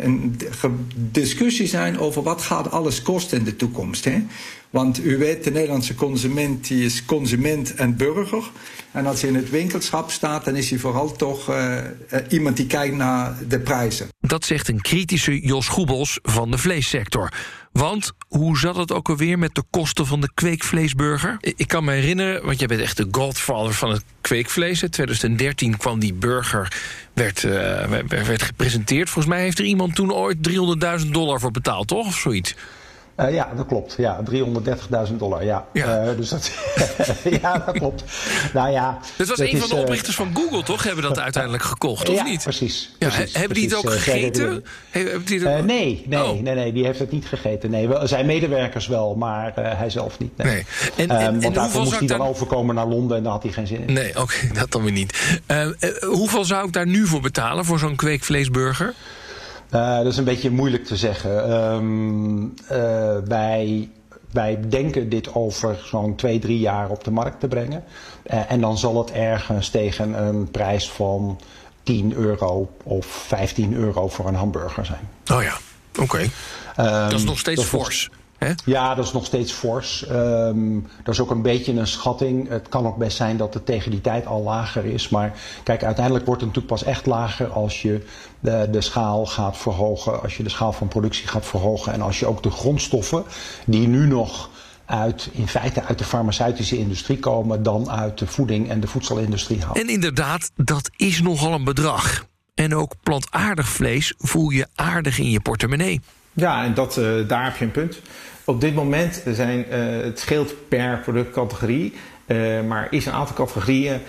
een 0.04 0.36
discussie 0.94 1.66
zijn 1.66 1.98
over 1.98 2.22
wat 2.22 2.42
gaat 2.42 2.70
alles 2.70 3.02
kosten 3.02 3.38
in 3.38 3.44
de 3.44 3.56
toekomst. 3.56 4.04
Hè? 4.04 4.22
Want 4.70 5.04
u 5.04 5.18
weet, 5.18 5.44
de 5.44 5.50
Nederlandse 5.50 5.94
consument 5.94 6.68
die 6.68 6.84
is 6.84 7.04
consument 7.04 7.74
en 7.74 7.96
burger. 7.96 8.50
En 8.90 9.06
als 9.06 9.20
hij 9.20 9.30
in 9.30 9.36
het 9.36 9.50
winkelschap 9.50 10.10
staat, 10.10 10.44
dan 10.44 10.56
is 10.56 10.70
hij 10.70 10.78
vooral 10.78 11.12
toch 11.12 11.50
uh, 11.50 11.78
iemand 12.28 12.56
die 12.56 12.66
kijkt 12.66 12.96
naar 12.96 13.38
de 13.48 13.60
prijzen. 13.60 14.08
Dat 14.20 14.44
zegt 14.44 14.68
een 14.68 14.80
kritische 14.80 15.40
Jos 15.40 15.68
Goebels 15.68 16.18
van 16.22 16.50
de 16.50 16.58
vleessector. 16.58 17.32
Want 17.78 18.12
hoe 18.28 18.58
zat 18.58 18.76
het 18.76 18.92
ook 18.92 19.08
alweer 19.08 19.38
met 19.38 19.54
de 19.54 19.62
kosten 19.70 20.06
van 20.06 20.20
de 20.20 20.30
kweekvleesburger? 20.34 21.36
Ik 21.40 21.68
kan 21.68 21.84
me 21.84 21.92
herinneren, 21.92 22.44
want 22.44 22.58
jij 22.58 22.68
bent 22.68 22.80
echt 22.80 22.96
de 22.96 23.08
godfather 23.10 23.74
van 23.74 23.90
het 23.90 24.04
kweekvlees. 24.20 24.82
In 24.82 24.90
2013 24.90 25.76
kwam 25.76 25.98
die 25.98 26.14
burger, 26.14 26.72
werd, 27.12 27.42
uh, 27.42 27.52
werd 28.08 28.42
gepresenteerd. 28.42 29.10
Volgens 29.10 29.34
mij 29.34 29.42
heeft 29.42 29.58
er 29.58 29.64
iemand 29.64 29.94
toen 29.94 30.12
ooit 30.12 30.36
300.000 31.04 31.10
dollar 31.10 31.40
voor 31.40 31.50
betaald, 31.50 31.88
toch? 31.88 32.06
Of 32.06 32.16
zoiets. 32.16 32.54
Uh, 33.20 33.34
ja, 33.34 33.52
dat 33.56 33.66
klopt. 33.66 33.94
Ja, 33.96 34.20
330.000 35.08 35.16
dollar. 35.16 35.44
Ja, 35.44 35.66
ja. 35.72 36.04
Uh, 36.04 36.16
dus 36.16 36.28
dat, 36.28 36.50
ja, 37.42 37.58
dat 37.58 37.78
klopt. 37.78 38.04
Nou 38.52 38.70
ja, 38.70 38.98
dat 39.16 39.28
was 39.28 39.38
een 39.38 39.58
van 39.58 39.68
de 39.68 39.74
oprichters 39.74 40.16
van 40.16 40.30
Google, 40.34 40.62
toch? 40.62 40.82
Hebben 40.82 41.02
dat 41.04 41.18
uiteindelijk 41.18 41.62
gekocht, 41.62 42.08
of 42.08 42.16
ja, 42.16 42.22
niet? 42.22 42.42
Precies. 42.42 42.94
Ja, 42.98 43.08
precies 43.08 43.36
hebben 43.36 43.54
die 43.54 43.64
het 43.64 43.74
ook 43.74 43.90
gegeten? 43.90 44.64
Hebben 44.90 45.24
die 45.24 45.40
het... 45.40 45.64
nee, 45.64 46.04
nee, 46.06 46.22
oh. 46.22 46.40
nee, 46.40 46.54
nee, 46.54 46.72
die 46.72 46.84
heeft 46.84 46.98
het 46.98 47.10
niet 47.10 47.26
gegeten. 47.26 47.70
Nee, 47.70 47.88
zijn 48.02 48.26
medewerkers 48.26 48.86
wel, 48.86 49.14
maar 49.14 49.52
hij 49.54 49.90
zelf 49.90 50.18
niet. 50.18 50.36
Nee. 50.36 50.46
nee. 50.46 50.64
En, 50.96 51.10
en, 51.10 51.34
um, 51.34 51.40
want 51.40 51.54
daarvoor 51.54 51.82
moest 51.82 51.98
hij 51.98 52.06
dan 52.06 52.20
overkomen 52.20 52.74
naar 52.74 52.86
Londen 52.86 53.16
en 53.16 53.22
daar 53.22 53.32
had 53.32 53.42
hij 53.42 53.52
geen 53.52 53.66
zin 53.66 53.88
in. 53.88 53.92
Nee, 53.92 54.20
oké, 54.20 54.36
dat 54.58 54.72
dan 54.72 54.82
weer 54.82 54.92
niet. 54.92 55.38
hoeveel 56.00 56.44
zou 56.44 56.66
ik 56.66 56.72
daar 56.72 56.86
nu 56.86 57.06
voor 57.06 57.20
betalen, 57.20 57.64
voor 57.64 57.78
zo'n 57.78 57.96
kweekvleesburger? 57.96 58.94
Uh, 59.74 59.96
dat 59.96 60.06
is 60.06 60.16
een 60.16 60.24
beetje 60.24 60.50
moeilijk 60.50 60.84
te 60.84 60.96
zeggen. 60.96 61.52
Um, 61.52 62.54
uh, 62.72 63.16
wij, 63.24 63.90
wij 64.30 64.60
denken 64.68 65.08
dit 65.08 65.34
over 65.34 65.78
zo'n 65.84 66.14
twee, 66.14 66.38
drie 66.38 66.58
jaar 66.58 66.90
op 66.90 67.04
de 67.04 67.10
markt 67.10 67.40
te 67.40 67.48
brengen. 67.48 67.84
Uh, 68.26 68.50
en 68.50 68.60
dan 68.60 68.78
zal 68.78 68.98
het 68.98 69.10
ergens 69.10 69.68
tegen 69.68 70.24
een 70.26 70.50
prijs 70.50 70.90
van 70.90 71.40
10 71.82 72.12
euro 72.14 72.70
of 72.82 73.06
15 73.06 73.74
euro 73.74 74.08
voor 74.08 74.28
een 74.28 74.34
hamburger 74.34 74.86
zijn. 74.86 75.08
Oh 75.32 75.42
ja, 75.42 75.56
oké. 75.92 76.02
Okay. 76.02 76.30
Um, 77.02 77.10
dat 77.10 77.18
is 77.18 77.24
nog 77.24 77.38
steeds 77.38 77.64
fors. 77.64 78.10
Ja, 78.64 78.94
dat 78.94 79.04
is 79.04 79.12
nog 79.12 79.24
steeds 79.24 79.52
fors. 79.52 80.04
Um, 80.10 80.86
dat 81.02 81.14
is 81.14 81.20
ook 81.20 81.30
een 81.30 81.42
beetje 81.42 81.72
een 81.72 81.86
schatting. 81.86 82.48
Het 82.48 82.68
kan 82.68 82.86
ook 82.86 82.96
best 82.96 83.16
zijn 83.16 83.36
dat 83.36 83.54
het 83.54 83.66
tegen 83.66 83.90
die 83.90 84.00
tijd 84.00 84.26
al 84.26 84.42
lager 84.42 84.84
is. 84.84 85.08
Maar 85.08 85.32
kijk, 85.62 85.84
uiteindelijk 85.84 86.26
wordt 86.26 86.40
het 86.40 86.50
natuurlijk 86.50 86.80
pas 86.80 86.92
echt 86.92 87.06
lager 87.06 87.48
als 87.48 87.82
je 87.82 88.04
de, 88.40 88.68
de 88.70 88.80
schaal 88.80 89.26
gaat 89.26 89.56
verhogen. 89.56 90.22
Als 90.22 90.36
je 90.36 90.42
de 90.42 90.48
schaal 90.48 90.72
van 90.72 90.88
productie 90.88 91.28
gaat 91.28 91.46
verhogen. 91.46 91.92
En 91.92 92.00
als 92.00 92.18
je 92.18 92.26
ook 92.26 92.42
de 92.42 92.50
grondstoffen 92.50 93.24
die 93.66 93.88
nu 93.88 94.06
nog 94.06 94.50
uit, 94.84 95.28
in 95.32 95.48
feite 95.48 95.82
uit 95.82 95.98
de 95.98 96.04
farmaceutische 96.04 96.78
industrie 96.78 97.18
komen, 97.18 97.62
dan 97.62 97.90
uit 97.90 98.18
de 98.18 98.26
voeding 98.26 98.70
en 98.70 98.80
de 98.80 98.86
voedselindustrie 98.86 99.62
haalt. 99.62 99.78
En 99.78 99.88
inderdaad, 99.88 100.50
dat 100.56 100.90
is 100.96 101.22
nogal 101.22 101.52
een 101.52 101.64
bedrag. 101.64 102.26
En 102.54 102.74
ook 102.74 102.94
plantaardig 103.02 103.68
vlees 103.68 104.14
voel 104.18 104.50
je 104.50 104.66
aardig 104.74 105.18
in 105.18 105.30
je 105.30 105.40
portemonnee. 105.40 106.00
Ja, 106.32 106.64
en 106.64 106.74
dat, 106.74 106.96
uh, 106.96 107.28
daar 107.28 107.44
heb 107.44 107.56
je 107.56 107.64
een 107.64 107.70
punt. 107.70 108.00
Op 108.44 108.60
dit 108.60 108.74
moment 108.74 109.22
zijn, 109.26 109.66
uh, 109.70 109.74
het 110.02 110.18
scheelt 110.18 110.68
per 110.68 110.98
productcategorie, 110.98 111.92
uh, 112.26 112.62
maar 112.62 112.86
is 112.90 113.06
een 113.06 113.12
aantal 113.12 113.36
categorieën 113.36 114.00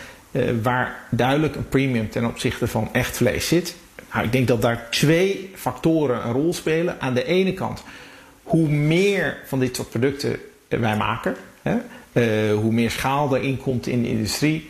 waar 0.62 1.00
duidelijk 1.10 1.56
een 1.56 1.70
premium 1.70 2.10
ten 2.10 2.26
opzichte 2.26 2.68
van 2.68 2.90
echt 2.92 3.18
vlees 3.18 3.48
zit. 3.48 3.76
Nou, 4.14 4.26
ik 4.26 4.32
denk 4.32 4.48
dat 4.48 4.62
daar 4.62 4.88
twee 4.90 5.52
factoren 5.56 6.26
een 6.26 6.32
rol 6.32 6.54
spelen. 6.54 7.02
Aan 7.02 7.14
de 7.14 7.26
ene 7.26 7.54
kant, 7.54 7.84
hoe 8.44 8.68
meer 8.68 9.38
van 9.46 9.60
dit 9.60 9.76
soort 9.76 9.90
producten 9.90 10.40
wij 10.68 10.98
maken, 10.98 11.36
hè, 11.62 12.52
hoe 12.54 12.72
meer 12.72 12.92
schaal 12.92 13.36
erin 13.36 13.58
komt 13.58 13.88
in 13.88 14.02
de 14.02 14.10
industrie, 14.10 14.70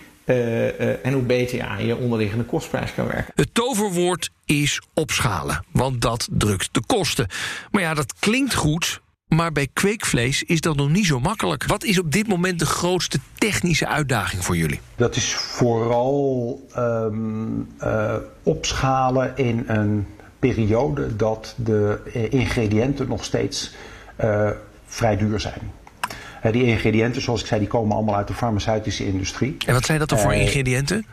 en 1.04 1.13
hoe 1.13 1.21
beter 1.21 1.58
je 1.58 1.63
aan 1.63 1.86
je 1.86 1.95
onderliggende 1.97 2.43
kostprijs 2.43 2.93
kan 2.93 3.08
werken. 3.08 3.34
Het 3.36 3.54
toverwoord 3.54 4.30
is 4.45 4.82
opschalen, 4.93 5.65
want 5.71 6.01
dat 6.01 6.28
drukt 6.32 6.69
de 6.71 6.82
kosten. 6.86 7.28
Maar 7.71 7.82
ja, 7.82 7.93
dat 7.93 8.13
klinkt 8.19 8.54
goed, 8.54 9.01
maar 9.28 9.52
bij 9.52 9.68
kweekvlees 9.74 10.44
is 10.44 10.62
dat 10.62 10.76
nog 10.76 10.90
niet 10.90 11.06
zo 11.06 11.20
makkelijk. 11.20 11.66
Wat 11.66 11.84
is 11.84 12.00
op 12.00 12.12
dit 12.12 12.28
moment 12.28 12.60
de 12.60 12.66
grootste 12.66 13.20
technische 13.38 13.88
uitdaging 13.88 14.44
voor 14.44 14.58
jullie? 14.58 14.80
Dat 14.96 15.16
is 15.16 15.34
vooral 15.34 16.62
um, 16.78 17.68
uh, 17.84 18.16
opschalen 18.44 19.38
in 19.38 19.64
een 19.68 20.08
periode 20.40 21.16
dat 21.16 21.56
de 21.58 22.00
ingrediënten 22.30 23.08
nog 23.08 23.24
steeds 23.24 23.76
vrij 24.86 25.18
duur 25.18 25.40
zijn 25.40 25.72
die 26.52 26.64
ingrediënten, 26.64 27.22
zoals 27.22 27.42
ik 27.42 27.48
zei, 27.48 27.60
die 27.60 27.70
komen 27.70 27.96
allemaal 27.96 28.16
uit 28.16 28.28
de 28.28 28.34
farmaceutische 28.34 29.06
industrie. 29.06 29.58
En 29.66 29.74
wat 29.74 29.86
zijn 29.86 30.00
dat 30.00 30.10
dan 30.10 30.20
voor 30.20 30.34
ingrediënten? 30.34 31.06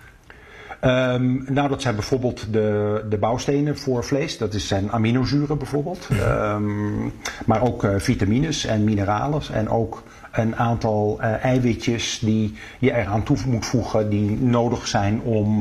Um, 0.84 1.44
nou, 1.48 1.68
dat 1.68 1.82
zijn 1.82 1.94
bijvoorbeeld 1.94 2.52
de, 2.52 3.04
de 3.08 3.18
bouwstenen 3.18 3.78
voor 3.78 4.04
vlees. 4.04 4.38
Dat 4.38 4.54
is, 4.54 4.66
zijn 4.66 4.92
aminozuren 4.92 5.58
bijvoorbeeld. 5.58 6.08
Um, 6.12 7.12
maar 7.46 7.62
ook 7.62 7.84
uh, 7.84 7.94
vitamines 7.96 8.64
en 8.64 8.84
mineralen. 8.84 9.42
En 9.52 9.68
ook 9.68 10.02
een 10.32 10.56
aantal 10.56 11.18
uh, 11.20 11.44
eiwitjes 11.44 12.18
die 12.18 12.56
je 12.78 12.94
eraan 12.94 13.22
toe 13.22 13.36
moet 13.46 13.66
voegen... 13.66 14.08
die 14.08 14.38
nodig 14.40 14.86
zijn 14.86 15.20
om 15.20 15.60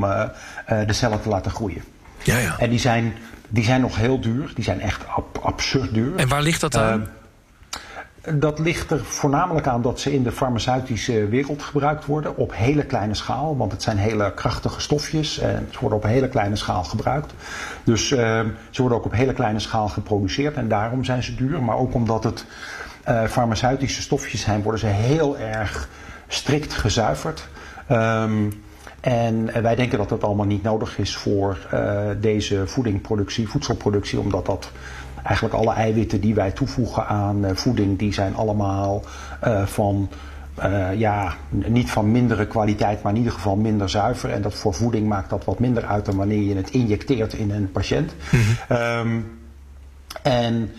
de 0.86 0.92
cellen 0.92 1.20
te 1.20 1.28
laten 1.28 1.50
groeien. 1.50 1.82
Ja, 2.22 2.38
ja. 2.38 2.58
En 2.58 2.70
die 2.70 2.78
zijn, 2.78 3.12
die 3.48 3.64
zijn 3.64 3.80
nog 3.80 3.96
heel 3.96 4.20
duur. 4.20 4.52
Die 4.54 4.64
zijn 4.64 4.80
echt 4.80 5.08
ab 5.08 5.38
absurd 5.42 5.94
duur. 5.94 6.16
En 6.16 6.28
waar 6.28 6.42
ligt 6.42 6.60
dat 6.60 6.76
aan? 6.76 7.06
Ehm, 8.22 8.38
dat 8.38 8.58
ligt 8.58 8.90
er 8.90 9.04
voornamelijk 9.04 9.66
aan 9.66 9.82
dat 9.82 10.00
ze 10.00 10.12
in 10.12 10.22
de 10.22 10.32
farmaceutische 10.32 11.28
wereld 11.28 11.62
gebruikt 11.62 12.06
worden 12.06 12.36
op 12.36 12.52
hele 12.54 12.84
kleine 12.84 13.14
schaal. 13.14 13.56
Want 13.56 13.72
het 13.72 13.82
zijn 13.82 13.96
hele 13.96 14.32
krachtige 14.34 14.80
stofjes 14.80 15.38
en 15.38 15.68
ze 15.70 15.80
worden 15.80 15.98
op 15.98 16.04
hele 16.04 16.28
kleine 16.28 16.56
schaal 16.56 16.84
gebruikt. 16.84 17.34
Dus 17.84 18.10
uh, 18.10 18.18
ze 18.70 18.80
worden 18.80 18.98
ook 18.98 19.04
op 19.04 19.12
hele 19.12 19.32
kleine 19.32 19.58
schaal 19.58 19.88
geproduceerd 19.88 20.56
en 20.56 20.68
daarom 20.68 21.04
zijn 21.04 21.22
ze 21.22 21.34
duur. 21.34 21.62
Maar 21.62 21.76
ook 21.76 21.94
omdat 21.94 22.24
het 22.24 22.44
uh, 23.08 23.24
farmaceutische 23.24 24.02
stofjes 24.02 24.40
zijn, 24.40 24.62
worden 24.62 24.80
ze 24.80 24.86
heel 24.86 25.38
erg 25.38 25.88
strikt 26.28 26.72
gezuiverd. 26.72 27.48
Um, 27.90 28.62
en 29.00 29.62
wij 29.62 29.74
denken 29.74 29.98
dat 29.98 30.08
dat 30.08 30.24
allemaal 30.24 30.46
niet 30.46 30.62
nodig 30.62 30.98
is 30.98 31.16
voor 31.16 31.58
uh, 31.74 32.00
deze 32.20 32.66
voedingproductie, 32.66 33.48
voedselproductie, 33.48 34.18
omdat 34.18 34.46
dat 34.46 34.70
eigenlijk 35.22 35.54
alle 35.54 35.72
eiwitten 35.72 36.20
die 36.20 36.34
wij 36.34 36.50
toevoegen 36.50 37.06
aan 37.06 37.44
uh, 37.44 37.50
voeding, 37.54 37.98
die 37.98 38.12
zijn 38.12 38.34
allemaal 38.34 39.04
uh, 39.44 39.66
van. 39.66 40.08
Uh, 40.64 40.98
ja, 40.98 41.34
niet 41.48 41.90
van 41.90 42.10
mindere 42.10 42.46
kwaliteit, 42.46 43.02
maar 43.02 43.12
in 43.12 43.18
ieder 43.18 43.32
geval 43.32 43.56
minder 43.56 43.90
zuiver. 43.90 44.30
En 44.30 44.42
dat 44.42 44.54
voor 44.54 44.74
voeding 44.74 45.08
maakt 45.08 45.30
dat 45.30 45.44
wat 45.44 45.58
minder 45.58 45.84
uit 45.84 46.04
dan 46.04 46.16
wanneer 46.16 46.42
je 46.42 46.56
het 46.56 46.70
injecteert 46.70 47.32
in 47.32 47.50
een 47.50 47.72
patiënt. 47.72 48.14
Mm 48.30 48.40
-hmm. 48.40 48.76
um, 48.76 49.38
en 50.22 50.70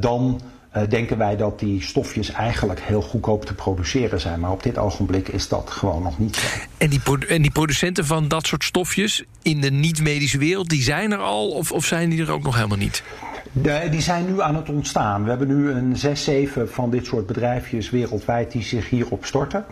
dan 0.00 0.40
denken 0.88 1.18
wij 1.18 1.36
dat 1.36 1.58
die 1.58 1.82
stofjes 1.82 2.30
eigenlijk 2.30 2.80
heel 2.80 3.02
goedkoop 3.02 3.44
te 3.44 3.54
produceren 3.54 4.20
zijn. 4.20 4.40
Maar 4.40 4.50
op 4.50 4.62
dit 4.62 4.78
ogenblik 4.78 5.28
is 5.28 5.48
dat 5.48 5.70
gewoon 5.70 6.02
nog 6.02 6.18
niet 6.18 6.36
zo. 6.36 6.46
En 6.78 6.90
die, 6.90 7.00
en 7.28 7.42
die 7.42 7.50
producenten 7.50 8.06
van 8.06 8.28
dat 8.28 8.46
soort 8.46 8.64
stofjes 8.64 9.24
in 9.42 9.60
de 9.60 9.70
niet-medische 9.70 10.38
wereld, 10.38 10.68
die 10.68 10.82
zijn 10.82 11.12
er 11.12 11.18
al 11.18 11.48
of, 11.48 11.72
of 11.72 11.84
zijn 11.84 12.10
die 12.10 12.22
er 12.22 12.32
ook 12.32 12.42
nog 12.42 12.54
helemaal 12.54 12.78
niet? 12.78 13.02
Die 13.90 14.00
zijn 14.00 14.26
nu 14.26 14.40
aan 14.40 14.56
het 14.56 14.68
ontstaan. 14.68 15.22
We 15.22 15.28
hebben 15.28 15.48
nu 15.48 15.70
een 15.70 15.96
zes, 15.96 16.24
zeven 16.24 16.70
van 16.70 16.90
dit 16.90 17.06
soort 17.06 17.26
bedrijfjes 17.26 17.90
wereldwijd 17.90 18.52
die 18.52 18.62
zich 18.62 18.90
hierop 18.90 19.24
storten. 19.24 19.64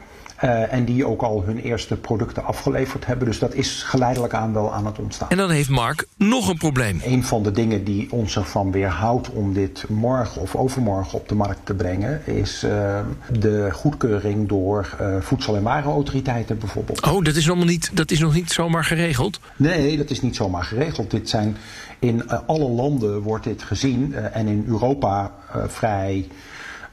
Uh, 0.45 0.73
en 0.73 0.85
die 0.85 1.07
ook 1.07 1.23
al 1.23 1.43
hun 1.45 1.59
eerste 1.59 1.97
producten 1.97 2.45
afgeleverd 2.45 3.07
hebben. 3.07 3.27
Dus 3.27 3.39
dat 3.39 3.55
is 3.55 3.83
geleidelijk 3.83 4.35
aan 4.35 4.53
wel 4.53 4.73
aan 4.73 4.87
het 4.87 4.99
ontstaan. 4.99 5.29
En 5.31 5.37
dan 5.37 5.51
heeft 5.51 5.69
Mark 5.69 6.07
nog 6.17 6.49
een 6.49 6.57
probleem. 6.57 7.01
Een 7.05 7.25
van 7.25 7.43
de 7.43 7.51
dingen 7.51 7.85
die 7.85 8.13
ons 8.13 8.37
ervan 8.37 8.73
weerhoudt 8.73 9.31
om 9.31 9.53
dit 9.53 9.85
morgen 9.89 10.43
of 10.43 10.57
overmorgen 10.57 11.19
op 11.19 11.29
de 11.29 11.35
markt 11.35 11.61
te 11.65 11.75
brengen, 11.75 12.27
is 12.27 12.65
uh, 12.65 13.01
de 13.39 13.69
goedkeuring 13.73 14.49
door 14.49 14.97
uh, 15.01 15.17
voedsel- 15.21 15.57
en 15.57 15.63
warenautoriteiten 15.63 16.59
bijvoorbeeld. 16.59 17.03
Oh, 17.03 17.25
dat 17.25 17.37
is, 17.37 17.47
nog 17.47 17.65
niet, 17.65 17.91
dat 17.95 18.11
is 18.11 18.19
nog 18.19 18.35
niet 18.35 18.51
zomaar 18.51 18.85
geregeld? 18.85 19.41
Nee, 19.57 19.97
dat 19.97 20.11
is 20.11 20.23
niet 20.23 20.37
zomaar 20.37 20.65
geregeld. 20.65 21.11
Dit 21.11 21.29
zijn, 21.29 21.57
in 21.99 22.29
alle 22.29 22.69
landen 22.69 23.21
wordt 23.21 23.45
dit 23.45 23.63
gezien 23.63 24.15
en 24.15 24.47
in 24.47 24.65
Europa 24.67 25.33
vrij 25.67 26.27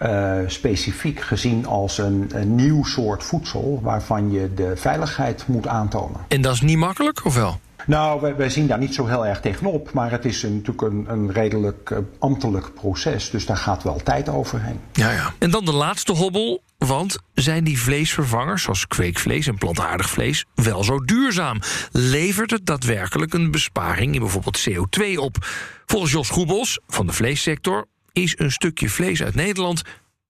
uh, 0.01 0.37
specifiek 0.47 1.21
gezien 1.21 1.65
als 1.65 1.97
een, 1.97 2.29
een, 2.33 2.55
nieuw 2.55 2.83
soort 2.83 3.23
voedsel 3.23 3.79
waarvan 3.83 4.31
je 4.31 4.53
de 4.53 4.71
veiligheid 4.75 5.47
moet 5.47 5.67
aantonen. 5.67 6.19
En 6.27 6.41
dat 6.41 6.53
is 6.53 6.61
niet 6.61 6.77
makkelijk, 6.77 7.25
of 7.25 7.35
wel? 7.35 7.59
Nou, 7.85 8.21
wij, 8.21 8.35
wij 8.35 8.49
zien 8.49 8.67
daar 8.67 8.77
niet 8.77 8.93
zo 8.93 9.05
heel 9.05 9.25
erg 9.25 9.39
tegenop, 9.39 9.91
maar 9.93 10.11
het 10.11 10.25
is 10.25 10.43
een, 10.43 10.55
natuurlijk 10.55 10.81
een, 10.81 11.05
een 11.07 11.31
redelijk 11.31 11.89
uh, 11.89 11.97
ambtelijk 12.19 12.73
proces, 12.73 13.29
dus 13.29 13.45
daar 13.45 13.57
gaat 13.57 13.83
wel 13.83 13.99
tijd 14.03 14.29
overheen. 14.29 14.79
Ja, 14.93 15.11
ja. 15.11 15.33
En 15.37 15.51
dan 15.51 15.65
de 15.65 15.73
laatste 15.73 16.11
hobbel, 16.11 16.63
want 16.77 17.17
zijn 17.33 17.63
die 17.63 17.79
vleesvervangers, 17.79 18.63
zoals 18.63 18.87
kweekvlees 18.87 19.47
en 19.47 19.57
plantaardig 19.57 20.09
vlees, 20.09 20.45
wel 20.55 20.83
zo 20.83 21.05
duurzaam? 21.05 21.59
Levert 21.91 22.51
het 22.51 22.65
daadwerkelijk 22.65 23.33
een 23.33 23.51
besparing 23.51 24.13
in 24.13 24.19
bijvoorbeeld 24.19 24.69
CO2 24.69 25.15
op? 25.15 25.37
Volgens 25.85 26.11
Jos 26.11 26.29
Goebels 26.29 26.79
van 26.87 27.05
de 27.05 27.13
vleessector 27.13 27.85
is 28.21 28.35
een 28.37 28.51
stukje 28.51 28.89
vlees 28.89 29.23
uit 29.23 29.35
Nederland 29.35 29.81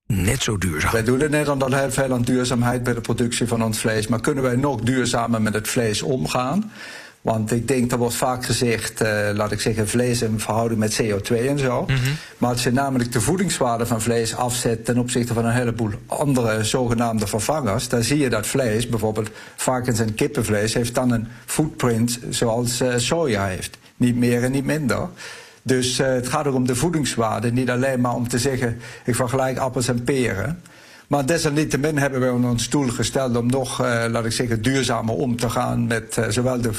net 0.06 0.44
zo 0.44 0.58
duurzaam. 0.58 0.92
Wij 0.92 1.04
doen 1.04 1.22
in 1.22 1.32
Nederland 1.32 1.64
al 1.64 1.74
heel 1.74 1.92
veel 1.92 2.14
aan 2.14 2.22
duurzaamheid 2.22 2.84
bij 2.84 2.94
de 2.94 3.02
productie 3.02 3.48
van 3.48 3.64
ons 3.64 3.80
vlees. 3.80 4.08
Maar 4.08 4.22
kunnen 4.22 4.44
wij 4.44 4.56
nog 4.56 4.82
duurzamer 4.82 5.42
met 5.42 5.54
het 5.54 5.68
vlees 5.68 6.02
omgaan? 6.02 6.72
Want 7.22 7.52
ik 7.52 7.68
denk, 7.68 7.92
er 7.92 7.98
wordt 7.98 8.16
vaak 8.16 8.46
gezegd, 8.46 9.02
uh, 9.02 9.30
laat 9.34 9.52
ik 9.52 9.62
zeggen, 9.62 9.88
vlees 9.88 10.22
in 10.22 10.40
verhouding 10.40 10.80
met 10.80 11.02
CO2 11.02 11.48
en 11.48 11.60
zo. 11.60 11.82
Mm 11.82 11.88
-hmm. 11.88 12.16
Maar 12.38 12.50
als 12.50 12.64
je 12.64 12.72
namelijk 12.72 13.12
de 13.12 13.22
voedingswaarde 13.22 13.86
van 13.86 14.02
vlees 14.02 14.36
afzet 14.36 14.86
ten 14.86 14.98
opzichte 14.98 15.34
van 15.34 15.46
een 15.46 15.54
heleboel 15.54 15.92
andere 16.06 16.64
zogenaamde 16.64 17.28
vervangers, 17.28 17.90
dan 17.90 18.04
zie 18.04 18.18
je 18.18 18.30
dat 18.30 18.48
vlees, 18.48 18.88
bijvoorbeeld 18.88 19.30
varkens- 19.56 20.00
en 20.00 20.16
kippenvlees, 20.16 20.74
heeft 20.74 20.96
dan 20.96 21.12
een 21.12 21.28
footprint 21.46 22.20
zoals 22.30 22.82
uh, 22.82 22.94
soja 22.98 23.46
heeft. 23.46 23.78
Niet 23.96 24.16
meer 24.16 24.44
en 24.44 24.52
niet 24.52 24.66
minder. 24.66 25.10
Dus 25.70 25.98
het 25.98 26.28
gaat 26.28 26.48
ook 26.48 26.56
om 26.56 26.68
de 26.68 26.76
voedingswaarde, 26.76 27.52
niet 27.52 27.70
alleen 27.70 28.02
maar 28.02 28.16
om 28.16 28.28
te 28.28 28.40
zeggen: 28.40 28.80
ik 29.06 29.16
vergelijk 29.16 29.58
appels 29.58 29.88
en 29.88 30.04
peren. 30.04 30.62
Maar 31.08 31.26
desalniettemin 31.26 31.98
hebben 31.98 32.42
we 32.42 32.48
ons 32.48 32.64
stoel 32.64 32.88
gesteld 32.88 33.38
om 33.38 33.48
nog, 33.48 33.80
laat 34.10 34.26
ik 34.26 34.32
zeggen, 34.32 34.62
duurzamer 34.62 35.16
om 35.16 35.36
te 35.36 35.50
gaan 35.50 35.88
met 35.88 36.26
zowel 36.30 36.62
de 36.62 36.72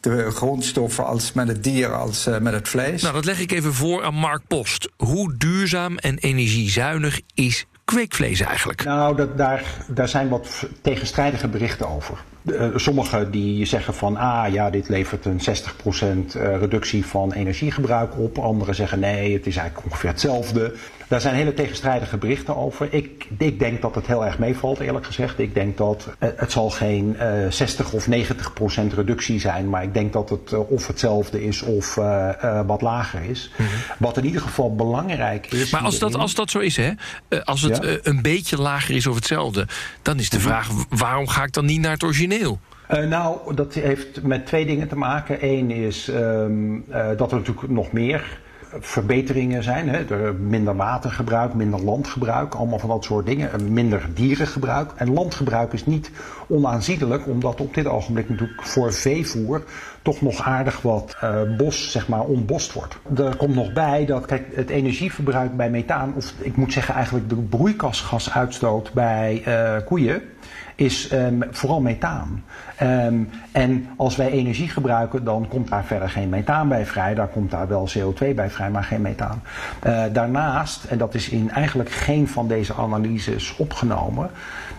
de 0.00 0.30
grondstoffen 0.30 1.06
als 1.06 1.32
met 1.32 1.48
het 1.48 1.64
dier 1.64 1.94
als 1.94 2.28
met 2.40 2.52
het 2.52 2.68
vlees. 2.68 3.02
Nou, 3.02 3.14
dat 3.14 3.24
leg 3.24 3.40
ik 3.40 3.52
even 3.52 3.74
voor 3.74 4.04
aan 4.04 4.14
Mark 4.14 4.42
Post. 4.46 4.90
Hoe 4.96 5.34
duurzaam 5.36 5.98
en 5.98 6.18
energiezuinig 6.18 7.20
is 7.34 7.66
kweekvlees 7.84 8.40
eigenlijk? 8.40 8.84
Nou, 8.84 9.16
dat, 9.16 9.36
daar, 9.38 9.64
daar 9.88 10.08
zijn 10.08 10.28
wat 10.28 10.66
tegenstrijdige 10.82 11.48
berichten 11.48 11.88
over. 11.88 12.18
Uh, 12.44 12.66
sommigen 12.76 13.30
die 13.30 13.64
zeggen 13.64 13.94
van, 13.94 14.16
ah 14.16 14.52
ja, 14.52 14.70
dit 14.70 14.88
levert 14.88 15.24
een 15.24 15.40
60% 15.40 16.38
reductie 16.58 17.06
van 17.06 17.32
energiegebruik 17.32 18.18
op. 18.18 18.38
Anderen 18.38 18.74
zeggen 18.74 18.98
nee, 19.00 19.32
het 19.32 19.46
is 19.46 19.56
eigenlijk 19.56 19.86
ongeveer 19.86 20.10
hetzelfde. 20.10 20.74
Daar 21.08 21.20
zijn 21.20 21.34
hele 21.34 21.54
tegenstrijdige 21.54 22.16
berichten 22.16 22.56
over. 22.56 22.92
Ik, 22.92 23.26
ik 23.38 23.58
denk 23.58 23.82
dat 23.82 23.94
het 23.94 24.06
heel 24.06 24.24
erg 24.26 24.38
meevalt, 24.38 24.78
eerlijk 24.78 25.06
gezegd. 25.06 25.38
Ik 25.38 25.54
denk 25.54 25.76
dat 25.76 26.08
uh, 26.20 26.28
het 26.36 26.52
zal 26.52 26.70
geen 26.70 27.16
uh, 27.20 27.50
60 27.50 27.92
of 27.92 28.08
90 28.08 28.52
procent 28.52 28.92
reductie 28.92 29.40
zijn. 29.40 29.68
Maar 29.68 29.82
ik 29.82 29.94
denk 29.94 30.12
dat 30.12 30.28
het 30.30 30.66
of 30.68 30.86
hetzelfde 30.86 31.44
is 31.44 31.62
of 31.62 31.94
wat 32.66 32.82
lager 32.82 33.22
is. 33.22 33.50
Mm 33.56 33.66
-hmm. 33.66 33.74
Wat 33.98 34.16
in 34.16 34.24
ieder 34.24 34.40
geval 34.40 34.74
belangrijk 34.74 35.46
is. 35.46 35.70
Maar 35.70 35.80
als 35.80 35.98
dat, 35.98 36.14
als 36.14 36.34
dat 36.34 36.50
zo 36.50 36.58
is, 36.58 36.76
hè? 36.76 36.90
als 37.44 37.62
het 37.62 37.78
ja? 37.82 37.96
een 38.02 38.22
beetje 38.22 38.56
lager 38.60 38.94
is 38.94 39.06
of 39.06 39.14
hetzelfde. 39.14 39.66
Dan 40.02 40.18
is 40.18 40.30
de 40.30 40.36
Mhm. 40.36 40.46
vraag, 40.46 40.68
waarom 40.88 41.28
ga 41.28 41.42
ik 41.42 41.52
dan 41.52 41.64
niet 41.64 41.80
naar 41.80 41.92
het 41.92 42.02
origineel? 42.02 42.33
Uh, 42.90 43.08
nou, 43.08 43.54
dat 43.54 43.74
heeft 43.74 44.22
met 44.22 44.46
twee 44.46 44.66
dingen 44.66 44.88
te 44.88 44.96
maken. 44.96 45.38
Eén 45.40 45.70
is 45.70 46.08
um, 46.08 46.84
uh, 46.90 47.06
dat 47.16 47.30
er 47.32 47.38
natuurlijk 47.38 47.68
nog 47.68 47.92
meer 47.92 48.40
verbeteringen 48.80 49.62
zijn. 49.62 49.88
Hè? 49.88 50.04
Er 50.04 50.34
minder 50.34 50.76
watergebruik, 50.76 51.54
minder 51.54 51.84
landgebruik, 51.84 52.54
allemaal 52.54 52.78
van 52.78 52.88
dat 52.88 53.04
soort 53.04 53.26
dingen. 53.26 53.72
Minder 53.72 54.08
dierengebruik. 54.14 54.90
En 54.96 55.12
landgebruik 55.12 55.72
is 55.72 55.86
niet 55.86 56.10
onaanzienlijk, 56.48 57.26
omdat 57.26 57.60
op 57.60 57.74
dit 57.74 57.86
ogenblik 57.86 58.28
natuurlijk 58.28 58.62
voor 58.62 58.92
veevoer 58.92 59.64
toch 60.02 60.20
nog 60.20 60.42
aardig 60.42 60.82
wat 60.82 61.16
uh, 61.24 61.40
bos, 61.56 61.90
zeg 61.90 62.08
maar, 62.08 62.24
ontbost 62.24 62.72
wordt. 62.72 62.96
Er 63.16 63.36
komt 63.36 63.54
nog 63.54 63.72
bij 63.72 64.04
dat, 64.06 64.26
kijk, 64.26 64.42
het 64.54 64.70
energieverbruik 64.70 65.56
bij 65.56 65.70
methaan, 65.70 66.12
of 66.16 66.32
ik 66.38 66.56
moet 66.56 66.72
zeggen 66.72 66.94
eigenlijk 66.94 67.28
de 67.28 67.36
broeikasgasuitstoot 67.36 68.92
bij 68.92 69.42
koeien, 69.84 70.22
is 70.74 71.12
um, 71.12 71.44
vooral 71.50 71.80
methaan. 71.80 72.44
Um, 72.82 73.30
en 73.52 73.88
als 73.96 74.16
wij 74.16 74.30
energie 74.30 74.68
gebruiken, 74.68 75.24
dan 75.24 75.48
komt 75.48 75.68
daar 75.68 75.84
verder 75.84 76.08
geen 76.08 76.28
methaan 76.28 76.68
bij 76.68 76.86
vrij. 76.86 77.14
Daar 77.14 77.28
komt 77.28 77.50
daar 77.50 77.68
wel 77.68 77.88
CO2 77.98 78.34
bij 78.34 78.50
vrij, 78.50 78.70
maar 78.70 78.84
geen 78.84 79.02
methaan. 79.02 79.42
Uh, 79.86 80.04
daarnaast, 80.12 80.84
en 80.84 80.98
dat 80.98 81.14
is 81.14 81.28
in 81.28 81.50
eigenlijk 81.50 81.90
geen 81.90 82.28
van 82.28 82.48
deze 82.48 82.74
analyses 82.74 83.56
opgenomen, 83.56 84.30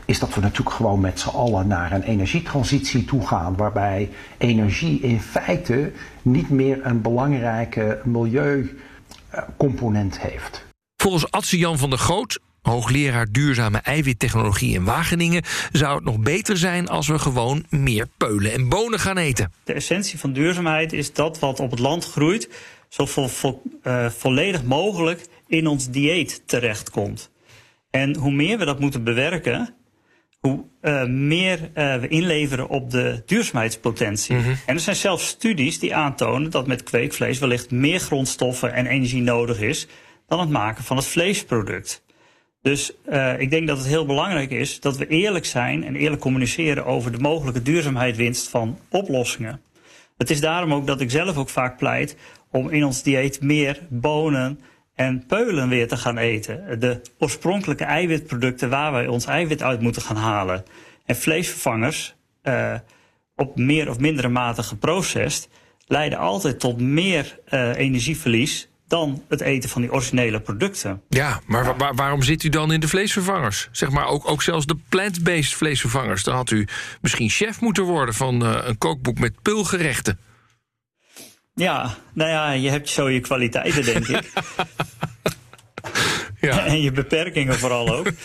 is 0.06 0.20
dat 0.20 0.34
we 0.34 0.42
natuurlijk 0.42 0.76
gewoon 0.76 1.00
met 1.00 1.20
z'n 1.20 1.30
allen 1.30 1.68
naar 1.68 1.92
een 1.92 2.04
energietransitie 2.04 3.06
toe 3.06 3.28
gaan. 3.28 3.56
Waarbij 3.56 4.10
energie 4.38 5.00
in 5.00 5.22
feite 5.22 5.92
niet 6.22 6.50
meer 6.50 6.86
een 6.86 7.02
belangrijke 7.02 8.00
milieucomponent 8.04 10.20
heeft. 10.20 10.66
Volgens 10.96 11.32
Adse 11.32 11.58
Jan 11.58 11.78
van 11.78 11.90
der 11.90 12.00
Groot 12.00 12.40
hoogleraar 12.66 13.32
duurzame 13.32 13.78
eiwittechnologie 13.78 14.74
in 14.74 14.84
Wageningen, 14.84 15.44
zou 15.72 15.96
het 15.96 16.04
nog 16.04 16.20
beter 16.20 16.58
zijn 16.58 16.88
als 16.88 17.08
we 17.08 17.20
gewoon 17.20 17.66
meer 17.70 18.08
peulen 18.18 18.52
en 18.52 18.70
bonen 18.70 19.00
gaan 19.00 19.18
eten. 19.18 19.52
De 19.64 19.74
essentie 19.74 20.20
van 20.20 20.34
duurzaamheid 20.34 20.94
is 20.94 21.14
dat 21.14 21.40
wat 21.40 21.60
op 21.60 21.72
het 21.72 21.80
land 21.80 22.06
groeit, 22.06 22.50
zo 22.90 23.06
vo 23.06 23.28
vo 23.28 23.62
uh, 23.84 24.10
volledig 24.10 24.64
mogelijk 24.64 25.28
in 25.48 25.68
ons 25.68 25.90
dieet 25.90 26.42
terechtkomt. 26.46 27.32
En 27.90 28.16
hoe 28.16 28.32
meer 28.32 28.58
we 28.58 28.66
dat 28.66 28.80
moeten 28.80 29.04
bewerken, 29.04 29.76
hoe 30.40 30.66
uh, 30.82 31.06
meer 31.06 31.60
uh, 31.62 31.96
we 31.96 32.08
inleveren 32.08 32.68
op 32.70 32.92
de 32.92 33.24
duurzaamheidspotentie. 33.26 34.36
Mm 34.36 34.44
-hmm. 34.44 34.58
En 34.66 34.76
er 34.76 34.82
zijn 34.82 34.96
zelfs 34.96 35.28
studies 35.28 35.80
die 35.80 35.96
aantonen 35.96 36.52
dat 36.52 36.68
met 36.68 36.84
kweekvlees 36.84 37.40
wellicht 37.40 37.72
meer 37.72 38.00
grondstoffen 38.00 38.74
en 38.74 38.86
energie 38.86 39.22
nodig 39.22 39.62
is 39.62 39.88
dan 40.28 40.40
het 40.40 40.50
maken 40.50 40.84
van 40.84 40.98
het 40.98 41.06
vleesproduct. 41.06 42.05
Dus 42.66 42.92
uh, 43.10 43.40
ik 43.40 43.50
denk 43.50 43.68
dat 43.68 43.78
het 43.78 43.88
heel 43.88 44.06
belangrijk 44.06 44.52
is 44.52 44.80
dat 44.80 44.98
we 44.98 45.08
eerlijk 45.08 45.46
zijn 45.46 45.84
en 45.84 45.96
eerlijk 45.96 46.22
communiceren 46.22 46.86
over 46.86 47.12
de 47.12 47.18
mogelijke 47.18 47.62
duurzaamheidswinst 47.62 48.48
van 48.48 48.80
oplossingen. 48.90 49.62
Het 50.18 50.30
is 50.30 50.42
daarom 50.42 50.74
ook 50.74 50.88
dat 50.88 51.02
ik 51.02 51.12
zelf 51.12 51.38
ook 51.38 51.50
vaak 51.50 51.78
pleit 51.78 52.16
om 52.52 52.70
in 52.70 52.86
ons 52.86 53.04
dieet 53.04 53.42
meer 53.42 53.80
bonen 53.90 54.60
en 54.96 55.26
peulen 55.26 55.70
weer 55.70 55.88
te 55.88 55.98
gaan 55.98 56.18
eten. 56.18 56.80
De 56.80 57.02
oorspronkelijke 57.20 57.84
eiwitproducten 57.84 58.70
waar 58.70 58.92
wij 58.92 59.08
ons 59.08 59.26
eiwit 59.26 59.64
uit 59.64 59.82
moeten 59.82 60.02
gaan 60.02 60.16
halen. 60.16 60.66
En 61.06 61.16
vleesvervangers, 61.16 62.16
uh, 62.44 62.74
op 63.36 63.58
meer 63.58 63.90
of 63.90 64.00
mindere 64.00 64.30
mate 64.30 64.64
geprocessed, 64.64 65.50
leiden 65.88 66.20
altijd 66.20 66.60
tot 66.60 66.82
meer 66.82 67.40
uh, 67.54 67.76
energieverlies 67.78 68.70
dan 68.88 69.24
het 69.30 69.42
eten 69.42 69.70
van 69.70 69.82
die 69.82 69.92
originele 69.92 70.40
producten. 70.40 71.02
Ja, 71.10 71.42
maar 71.46 71.78
wa 71.78 71.94
waarom 71.94 72.24
zit 72.24 72.44
u 72.44 72.50
dan 72.50 72.72
in 72.72 72.80
de 72.80 72.88
vleesvervangers? 72.88 73.70
Zeg 73.72 73.90
maar 73.90 74.08
ook, 74.08 74.30
ook 74.30 74.42
zelfs 74.42 74.66
de 74.66 74.78
plant-based 74.90 75.54
vleesvervangers. 75.54 76.24
Dan 76.24 76.36
had 76.36 76.52
u 76.52 76.68
misschien 77.02 77.30
chef 77.30 77.62
moeten 77.62 77.84
worden 77.84 78.16
van 78.16 78.44
uh, 78.44 78.58
een 78.64 78.78
kookboek 78.78 79.20
met 79.20 79.42
pulgerechten. 79.42 80.20
Ja, 81.54 81.96
nou 82.14 82.30
ja, 82.30 82.52
je 82.52 82.70
hebt 82.70 82.90
zo 82.90 83.10
je 83.10 83.20
kwaliteiten, 83.20 83.84
denk 83.86 84.08
ik. 84.08 84.32
ja. 86.48 86.66
En 86.66 86.82
je 86.82 86.92
beperkingen 86.92 87.56
vooral 87.56 87.96
ook. 87.96 88.08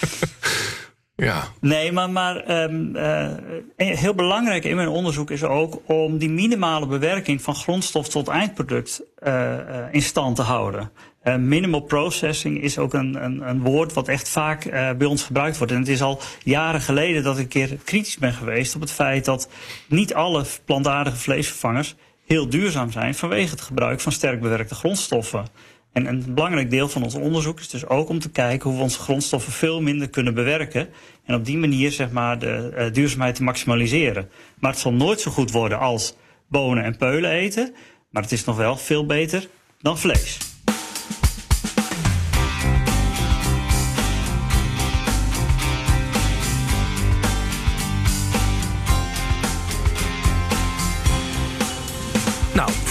Ja. 1.21 1.45
Nee, 1.61 1.93
maar, 1.93 2.11
maar 2.11 2.63
um, 2.63 2.97
uh, 2.97 3.29
heel 3.77 4.15
belangrijk 4.15 4.65
in 4.65 4.77
mijn 4.77 4.89
onderzoek 4.89 5.31
is 5.31 5.45
ook 5.45 5.83
om 5.87 6.19
die 6.19 6.31
minimale 6.31 6.87
bewerking 6.87 7.43
van 7.43 7.55
grondstof 7.55 8.09
tot 8.09 8.29
eindproduct 8.29 9.03
uh, 9.27 9.57
in 9.91 10.03
stand 10.03 10.37
te 10.37 10.43
houden. 10.43 10.91
Minimal 11.39 11.81
processing 11.81 12.63
is 12.63 12.79
ook 12.79 12.95
een, 12.95 13.25
een, 13.25 13.49
een 13.49 13.63
woord 13.63 13.93
wat 13.93 14.09
echt 14.09 14.29
vaak 14.29 14.71
bij 14.99 15.07
ons 15.07 15.23
gebruikt 15.23 15.59
wordt. 15.59 15.73
En 15.73 15.79
het 15.79 15.89
is 15.89 16.03
al 16.03 16.21
jaren 16.43 16.81
geleden 16.81 17.23
dat 17.23 17.39
ik 17.39 17.43
een 17.43 17.49
keer 17.49 17.77
kritisch 17.85 18.19
ben 18.19 18.33
geweest 18.33 18.75
op 18.75 18.81
het 18.81 18.93
feit 18.93 19.25
dat 19.25 19.49
niet 19.89 20.15
alle 20.15 20.45
plantaardige 20.65 21.17
vleesvervangers 21.17 21.95
heel 22.27 22.49
duurzaam 22.49 22.91
zijn 22.91 23.15
vanwege 23.15 23.51
het 23.51 23.61
gebruik 23.61 24.01
van 24.01 24.13
sterk 24.13 24.41
bewerkte 24.41 24.75
grondstoffen. 24.75 25.47
En 25.93 26.07
een 26.07 26.35
belangrijk 26.35 26.71
deel 26.71 26.89
van 26.89 27.03
ons 27.03 27.15
onderzoek 27.15 27.61
is 27.61 27.69
dus 27.69 27.87
ook 27.87 28.09
om 28.09 28.19
te 28.19 28.31
kijken 28.31 28.69
hoe 28.69 28.79
we 28.79 28.85
onze 28.85 28.99
grondstoffen 28.99 29.53
veel 29.53 29.81
minder 29.81 30.11
kunnen 30.11 30.35
bewerken. 30.35 30.89
En 31.25 31.35
op 31.35 31.45
die 31.45 31.59
manier 31.59 31.93
zeg 31.93 32.11
maar 32.11 32.39
de 32.39 32.73
uh, 32.79 32.93
duurzaamheid 32.93 33.35
te 33.35 33.43
maximaliseren. 33.43 34.29
Maar 34.59 34.71
het 34.71 34.81
zal 34.81 34.93
nooit 34.93 35.21
zo 35.21 35.31
goed 35.31 35.51
worden 35.51 35.79
als 35.79 36.17
bonen 36.49 36.85
en 36.85 36.97
peulen 36.97 37.31
eten. 37.31 37.75
Maar 38.11 38.23
het 38.23 38.33
is 38.33 38.45
nog 38.45 38.57
wel 38.57 38.77
veel 38.77 39.07
beter 39.07 39.49
dan 39.81 39.99
vlees. 39.99 40.50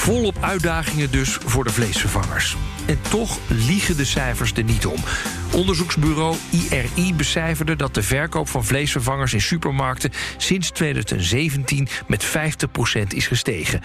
Volop 0.10 0.38
uitdagingen 0.42 1.12
dus 1.12 1.30
voor 1.30 1.64
de 1.64 1.70
vleesvervangers. 1.70 2.56
En 2.88 3.02
toch 3.10 3.40
liegen 3.48 3.98
de 3.98 4.06
cijfers 4.06 4.54
er 4.54 4.64
niet 4.64 4.86
om. 4.86 5.00
Onderzoeksbureau 5.54 6.36
IRI 6.50 7.14
becijferde 7.14 7.76
dat 7.76 7.94
de 7.94 8.04
verkoop 8.04 8.48
van 8.48 8.66
vleesvervangers 8.66 9.34
in 9.34 9.42
supermarkten 9.42 10.12
sinds 10.38 10.70
2017 10.72 11.88
met 12.08 12.26
50% 12.26 12.30
is 13.08 13.28
gestegen. 13.28 13.82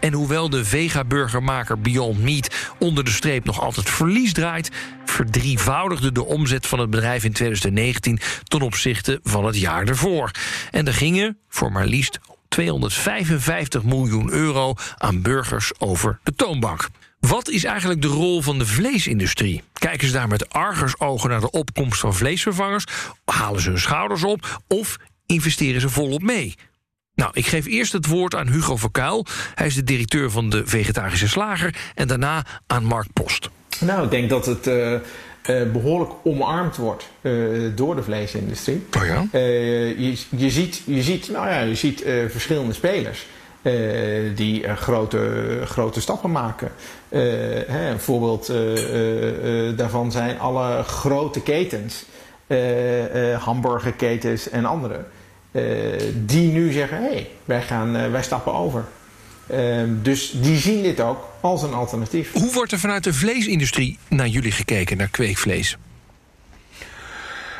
En 0.00 0.12
hoewel 0.12 0.50
de 0.50 0.64
vegaburgermaker 0.64 1.80
Beyond 1.80 2.22
Meat 2.22 2.54
onder 2.78 3.04
de 3.04 3.10
streep 3.10 3.44
nog 3.44 3.60
altijd 3.60 3.90
verlies 3.90 4.32
draait, 4.32 4.70
verdrievoudigde 5.04 6.12
de 6.12 6.24
omzet 6.24 6.66
van 6.66 6.78
het 6.78 6.90
bedrijf 6.90 7.24
in 7.24 7.32
2019 7.32 8.20
ten 8.44 8.62
opzichte 8.62 9.20
van 9.22 9.44
het 9.44 9.58
jaar 9.58 9.86
ervoor. 9.86 10.30
En 10.70 10.86
er 10.86 10.94
gingen 10.94 11.38
voor 11.48 11.72
maar 11.72 11.86
liefst 11.86 12.18
255 12.54 13.82
miljoen 13.82 14.30
euro 14.30 14.74
aan 14.98 15.22
burgers 15.22 15.72
over 15.78 16.18
de 16.22 16.34
toonbank. 16.34 16.88
Wat 17.20 17.48
is 17.48 17.64
eigenlijk 17.64 18.02
de 18.02 18.08
rol 18.08 18.42
van 18.42 18.58
de 18.58 18.66
vleesindustrie? 18.66 19.62
Kijken 19.72 20.06
ze 20.06 20.12
daar 20.12 20.28
met 20.28 20.52
argusogen 20.52 21.30
naar 21.30 21.40
de 21.40 21.50
opkomst 21.50 22.00
van 22.00 22.14
vleesvervangers? 22.14 22.84
Halen 23.24 23.60
ze 23.60 23.68
hun 23.68 23.78
schouders 23.78 24.24
op? 24.24 24.60
Of 24.68 24.96
investeren 25.26 25.80
ze 25.80 25.88
volop 25.88 26.22
mee? 26.22 26.54
Nou, 27.14 27.30
ik 27.34 27.46
geef 27.46 27.66
eerst 27.66 27.92
het 27.92 28.06
woord 28.06 28.34
aan 28.34 28.48
Hugo 28.48 28.76
Verkuil. 28.76 29.26
Hij 29.54 29.66
is 29.66 29.74
de 29.74 29.84
directeur 29.84 30.30
van 30.30 30.50
de 30.50 30.62
Vegetarische 30.66 31.28
Slager. 31.28 31.74
En 31.94 32.08
daarna 32.08 32.44
aan 32.66 32.84
Mark 32.84 33.12
Post. 33.12 33.50
Nou, 33.80 34.04
ik 34.04 34.10
denk 34.10 34.28
dat 34.28 34.46
het 34.46 34.66
uh, 34.66 34.98
uh, 35.50 35.72
behoorlijk 35.72 36.10
omarmd 36.22 36.76
wordt 36.76 37.08
uh, 37.20 37.70
door 37.74 37.96
de 37.96 38.02
vleesindustrie. 38.02 38.86
Oh 38.96 39.06
ja? 39.06 39.26
je, 39.32 40.16
je, 40.28 40.50
ziet, 40.50 40.82
je 40.84 41.02
ziet, 41.02 41.28
nou 41.28 41.48
ja, 41.48 41.60
je 41.60 41.74
ziet 41.74 42.04
verschillende 42.28 42.72
spelers. 42.72 43.26
die 44.34 44.74
grote, 44.76 45.60
grote 45.64 46.00
stappen 46.00 46.30
maken. 46.30 46.70
Hè, 47.08 47.90
een 47.90 48.00
voorbeeld 48.00 48.52
daarvan 49.76 50.12
zijn 50.12 50.38
alle 50.38 50.82
grote 50.82 51.42
ketens, 51.42 52.04
hamburgerketens 53.38 54.50
en 54.50 54.64
andere, 54.64 55.04
die 56.14 56.52
nu 56.52 56.72
zeggen: 56.72 56.96
hé, 56.96 57.08
hey, 57.08 57.30
wij, 57.44 57.62
gaan, 57.62 58.10
wij 58.10 58.22
stappen 58.22 58.54
over. 58.54 58.84
Ehm, 59.46 59.88
dus 60.02 60.30
die 60.40 60.56
zien 60.56 60.82
dit 60.82 61.00
ook 61.00 61.28
als 61.40 61.62
een 61.62 61.74
alternatief. 61.74 62.32
Hoe 62.32 62.52
wordt 62.52 62.72
er 62.72 62.78
vanuit 62.78 63.04
de 63.04 63.12
vleesindustrie 63.12 63.98
naar 64.08 64.28
jullie 64.28 64.52
gekeken, 64.52 64.96
naar 64.96 65.08
kweekvlees? 65.08 65.78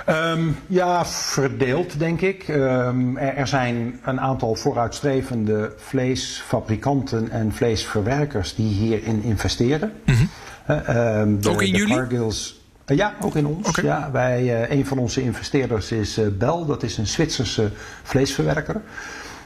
Um, 0.09 0.57
ja, 0.67 1.07
verdeeld 1.07 1.99
denk 1.99 2.21
ik. 2.21 2.49
Um, 2.49 3.17
er, 3.17 3.35
er, 3.35 3.47
zijn 3.47 4.01
een 4.05 4.21
aantal 4.21 4.55
vooruitstrevende 4.55 5.73
vleesfabrikanten 5.77 7.31
en 7.31 7.53
vleesverwerkers 7.53 8.55
die 8.55 8.75
hierin 8.75 9.23
investeren. 9.23 9.93
Mm 10.05 10.15
-hmm. 10.15 11.41
de, 11.41 11.51
ook 11.51 11.63
in 11.63 11.71
jullie? 11.71 11.95
Cargills, 11.95 12.61
uh, 12.87 12.97
ja, 12.97 13.15
ook 13.21 13.37
in 13.37 13.47
ons. 13.47 13.69
Okay. 13.69 13.85
Ja, 13.85 14.11
wij, 14.13 14.43
uh, 14.43 14.71
een 14.71 14.87
van 14.87 14.99
onze 14.99 15.23
investeerders 15.23 15.93
is 15.93 16.19
uh, 16.19 16.27
Bel, 16.39 16.67
dat 16.67 16.83
is 16.83 16.99
een 16.99 17.07
Zwitserse 17.07 17.71
vleesverwerker. 18.03 18.83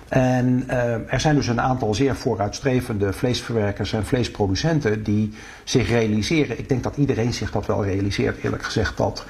En 0.08 0.64
uh, 0.68 1.12
er 1.12 1.20
zijn 1.20 1.34
dus 1.34 1.46
een 1.46 1.60
aantal 1.60 1.94
zeer 1.94 2.16
vooruitstrevende 2.16 3.12
vleesverwerkers 3.12 3.92
en 3.92 4.06
vleesproducenten 4.06 5.02
die 5.02 5.32
zich 5.64 5.88
realiseren. 5.88 6.58
Ik 6.58 6.68
denk 6.68 6.82
dat 6.82 6.96
iedereen 6.96 7.34
zich 7.34 7.50
dat 7.50 7.66
wel 7.66 7.84
realiseert, 7.84 8.42
eerlijk 8.42 8.62
gezegd, 8.62 8.96
dat 8.96 9.24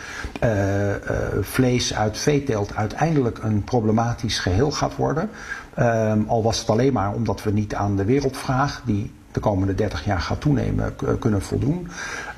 uh, 0.44 0.88
uh, 0.88 0.94
vlees 1.40 1.94
uit 1.94 2.18
veeteelt 2.18 2.76
uiteindelijk 2.76 3.38
een 3.42 3.64
problematisch 3.64 4.38
geheel 4.38 4.70
gaat 4.70 4.96
worden. 4.96 5.30
Um, 5.78 6.24
al 6.28 6.42
was 6.42 6.58
het 6.58 6.70
alleen 6.70 6.92
maar 6.92 7.12
omdat 7.12 7.42
we 7.42 7.50
niet 7.50 7.74
aan 7.74 7.96
de 7.96 8.04
wereldvraag, 8.04 8.82
die 8.84 9.12
de 9.32 9.40
komende 9.40 9.74
30 9.74 10.04
jaar 10.04 10.20
gaat 10.20 10.40
toenemen, 10.40 10.96
kunnen 11.18 11.42
voldoen. 11.42 11.88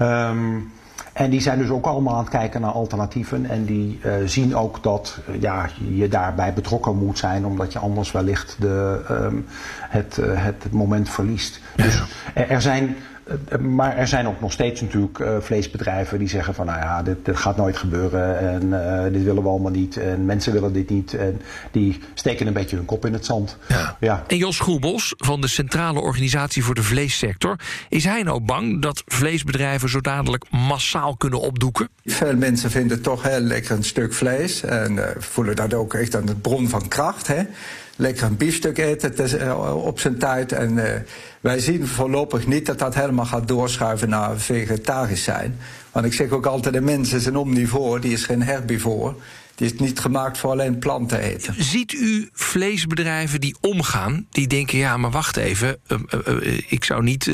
Um, 0.03 0.73
en 1.21 1.31
die 1.31 1.41
zijn 1.41 1.59
dus 1.59 1.69
ook 1.69 1.87
allemaal 1.87 2.15
aan 2.15 2.21
het 2.21 2.29
kijken 2.29 2.61
naar 2.61 2.71
alternatieven. 2.71 3.47
En 3.51 3.65
die 3.65 4.01
uh, 4.05 4.13
zien 4.25 4.57
ook 4.57 4.83
dat 4.83 5.19
uh, 5.29 5.41
ja, 5.41 5.69
je 5.91 6.09
daarbij 6.09 6.53
betrokken 6.53 6.97
moet 6.97 7.19
zijn, 7.19 7.47
omdat 7.47 7.73
je 7.73 7.79
anders 7.79 8.13
wellicht 8.13 8.57
de, 8.61 9.01
um, 9.11 9.47
het, 9.89 10.19
uh, 10.21 10.27
het 10.45 10.73
moment 10.73 11.09
verliest. 11.11 11.61
Dus 11.77 12.03
er 12.35 12.63
zijn 12.63 12.97
maar 13.61 13.97
er 13.97 14.09
zijn 14.09 14.27
ook 14.27 14.41
nog 14.41 14.53
steeds 14.53 14.81
natuurlijk 14.81 15.19
uh, 15.19 15.37
vleesbedrijven 15.41 16.19
die 16.19 16.29
zeggen 16.29 16.55
van 16.55 16.67
nou 16.67 16.79
ja, 16.79 17.03
dit, 17.03 17.25
dit 17.25 17.37
gaat 17.37 17.57
nooit 17.57 17.77
gebeuren 17.77 18.39
en 18.39 18.63
uh, 18.63 19.13
dit 19.13 19.23
willen 19.23 19.43
we 19.43 19.49
allemaal 19.49 19.71
niet 19.71 19.97
en 19.97 20.25
mensen 20.25 20.53
willen 20.53 20.73
dit 20.73 20.91
niet. 20.91 21.15
En 21.15 21.41
die 21.71 22.01
steken 22.15 22.47
een 22.47 22.53
beetje 22.53 22.77
hun 22.77 22.85
kop 22.85 23.07
in 23.07 23.13
het 23.13 23.25
zand. 23.25 23.57
Ja. 23.69 23.97
ja. 24.01 24.25
En 24.27 24.37
Jos 24.37 24.61
Groebos 24.61 25.15
van 25.17 25.41
de 25.41 25.49
Centrale 25.49 26.01
Organisatie 26.01 26.65
voor 26.65 26.75
de 26.75 26.83
Vleessector, 26.83 27.59
is 27.89 28.05
hij 28.05 28.23
nou 28.23 28.41
bang 28.41 28.83
dat 28.83 29.03
vleesbedrijven 29.07 29.89
zo 29.89 30.01
dadelijk 30.01 30.45
massaal 30.51 31.17
kunnen 31.17 31.41
opdoeken? 31.41 31.89
Veel 32.05 32.37
mensen 32.37 32.71
vinden 32.71 33.03
toch 33.03 33.23
heel 33.23 33.41
lekker 33.41 33.77
een 33.77 33.85
stuk 33.85 34.15
vlees 34.15 34.63
en 34.63 34.93
uh, 34.93 35.05
voelen 35.19 35.57
dat 35.57 35.75
ook 35.75 35.95
echt 35.95 36.17
aan 36.17 36.27
het 36.27 36.43
bron 36.43 36.69
van 36.69 36.89
kracht. 36.89 37.27
Hè? 37.27 37.43
Lekker 38.01 38.27
een 38.27 38.37
biefstuk 38.37 38.79
eten 38.79 39.75
op 39.85 40.01
zijn 40.01 40.19
tijd. 40.19 40.53
En 40.53 40.73
uh, 40.73 40.85
wij 41.41 41.59
zien 41.59 41.87
voorlopig 41.87 42.47
niet 42.47 42.67
dat 42.67 42.79
dat 42.79 42.95
helemaal 42.95 43.25
gaat 43.25 43.49
doorschuiven 43.49 44.09
naar 44.09 44.39
vegetarisch 44.39 45.25
zijn. 45.25 45.59
Want 45.93 46.07
ik 46.07 46.13
zeg 46.13 46.31
ook 46.31 46.47
altijd, 46.47 46.75
de 46.75 46.81
mens 46.81 47.13
is 47.13 47.27
een 47.27 47.37
omnivoor, 47.37 48.01
die 48.01 48.13
is 48.13 48.25
geen 48.25 48.43
herbivoor. 48.43 49.15
Die 49.55 49.73
is 49.73 49.79
niet 49.79 49.99
gemaakt 49.99 50.39
voor 50.39 50.51
alleen 50.51 50.79
planten 50.79 51.21
eten. 51.21 51.55
Ziet 51.59 51.93
u 51.93 52.29
vleesbedrijven 52.33 53.41
die 53.41 53.57
omgaan, 53.61 54.27
die 54.31 54.47
denken: 54.47 54.79
ja, 54.79 54.97
maar 54.97 55.11
wacht 55.11 55.37
even, 55.37 55.77
uh, 55.89 56.61
ik 56.69 56.85
zou 56.85 57.03
niet 57.03 57.31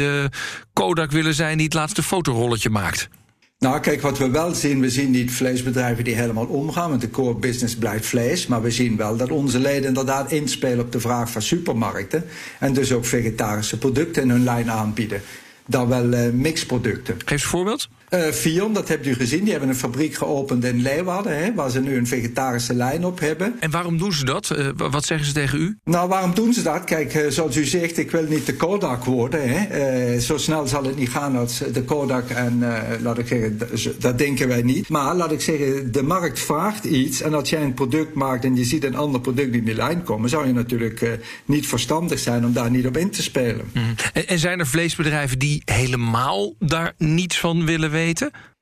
Kodak 0.72 1.10
willen 1.10 1.34
zijn 1.34 1.56
die 1.56 1.66
het 1.66 1.74
laatste 1.74 2.02
fotorolletje 2.02 2.70
maakt? 2.70 3.08
Nou, 3.58 3.80
kijk, 3.80 4.00
wat 4.00 4.18
we 4.18 4.30
wel 4.30 4.54
zien, 4.54 4.80
we 4.80 4.90
zien 4.90 5.10
niet 5.10 5.32
vleesbedrijven 5.32 6.04
die 6.04 6.14
helemaal 6.14 6.46
omgaan, 6.46 6.88
want 6.88 7.00
de 7.00 7.10
core 7.10 7.34
business 7.34 7.76
blijft 7.76 8.06
vlees. 8.06 8.46
Maar 8.46 8.62
we 8.62 8.70
zien 8.70 8.96
wel 8.96 9.16
dat 9.16 9.30
onze 9.30 9.58
leden 9.58 9.88
inderdaad 9.88 10.32
inspelen 10.32 10.84
op 10.84 10.92
de 10.92 11.00
vraag 11.00 11.30
van 11.30 11.42
supermarkten. 11.42 12.24
En 12.60 12.72
dus 12.72 12.92
ook 12.92 13.04
vegetarische 13.04 13.78
producten 13.78 14.22
in 14.22 14.30
hun 14.30 14.44
lijn 14.44 14.70
aanbieden. 14.70 15.22
Dan 15.66 15.88
wel 15.88 16.12
uh, 16.12 16.32
mixproducten. 16.32 17.14
Geef 17.18 17.30
eens 17.30 17.42
een 17.42 17.48
voorbeeld. 17.48 17.88
Uh, 18.10 18.30
Fion, 18.30 18.72
dat 18.72 18.88
hebt 18.88 19.06
u 19.06 19.14
gezien, 19.14 19.42
die 19.42 19.50
hebben 19.50 19.68
een 19.68 19.76
fabriek 19.76 20.14
geopend 20.14 20.64
in 20.64 20.82
Leeuwarden, 20.82 21.38
hè, 21.38 21.54
waar 21.54 21.70
ze 21.70 21.80
nu 21.80 21.96
een 21.96 22.06
vegetarische 22.06 22.74
lijn 22.74 23.04
op 23.04 23.20
hebben. 23.20 23.56
En 23.60 23.70
waarom 23.70 23.98
doen 23.98 24.12
ze 24.12 24.24
dat? 24.24 24.56
Uh, 24.58 24.68
wat 24.74 25.04
zeggen 25.04 25.26
ze 25.26 25.32
tegen 25.32 25.60
u? 25.60 25.78
Nou, 25.84 26.08
waarom 26.08 26.34
doen 26.34 26.52
ze 26.52 26.62
dat? 26.62 26.84
Kijk, 26.84 27.14
uh, 27.14 27.28
zoals 27.28 27.56
u 27.56 27.64
zegt, 27.64 27.98
ik 27.98 28.10
wil 28.10 28.22
niet 28.22 28.46
de 28.46 28.54
Kodak 28.54 29.04
worden. 29.04 29.40
Hè. 29.48 30.20
zo 30.20 30.38
snel 30.38 30.66
zal 30.66 30.84
het 30.84 30.96
niet 30.96 31.08
gaan 31.08 31.36
als 31.36 31.62
de 31.72 31.82
Kodak 31.82 32.30
en, 32.30 32.64
laat 33.02 33.18
ik 33.18 33.26
zeggen, 33.26 33.58
dat 33.98 34.18
denken 34.18 34.48
wij 34.48 34.62
niet. 34.62 34.88
Maar 34.88 35.14
laat 35.14 35.32
ik 35.32 35.40
zeggen, 35.40 35.92
de 35.92 36.02
markt 36.02 36.40
vraagt 36.40 36.84
iets 36.84 37.20
en 37.20 37.34
als 37.34 37.50
jij 37.50 37.62
een 37.62 37.74
product 37.74 38.14
maakt 38.14 38.44
en 38.44 38.56
je 38.56 38.64
ziet 38.64 38.84
een 38.84 38.96
ander 38.96 39.20
product 39.20 39.54
in 39.54 39.64
die 39.64 39.74
lijn 39.74 40.02
komen, 40.02 40.28
zou 40.28 40.46
je 40.46 40.52
natuurlijk 40.52 41.18
niet 41.44 41.66
verstandig 41.66 42.18
zijn 42.18 42.44
om 42.44 42.52
daar 42.52 42.70
niet 42.70 42.86
op 42.86 42.96
in 42.96 43.10
te 43.10 43.22
spelen. 43.22 43.70
Mm. 43.72 43.94
En, 44.12 44.28
en 44.28 44.38
zijn 44.38 44.58
er 44.58 44.66
vleesbedrijven 44.66 45.38
die 45.38 45.62
helemaal 45.64 46.54
daar 46.58 46.92
niets 46.98 47.38
van 47.38 47.64
willen 47.64 47.90
weten? 47.90 47.95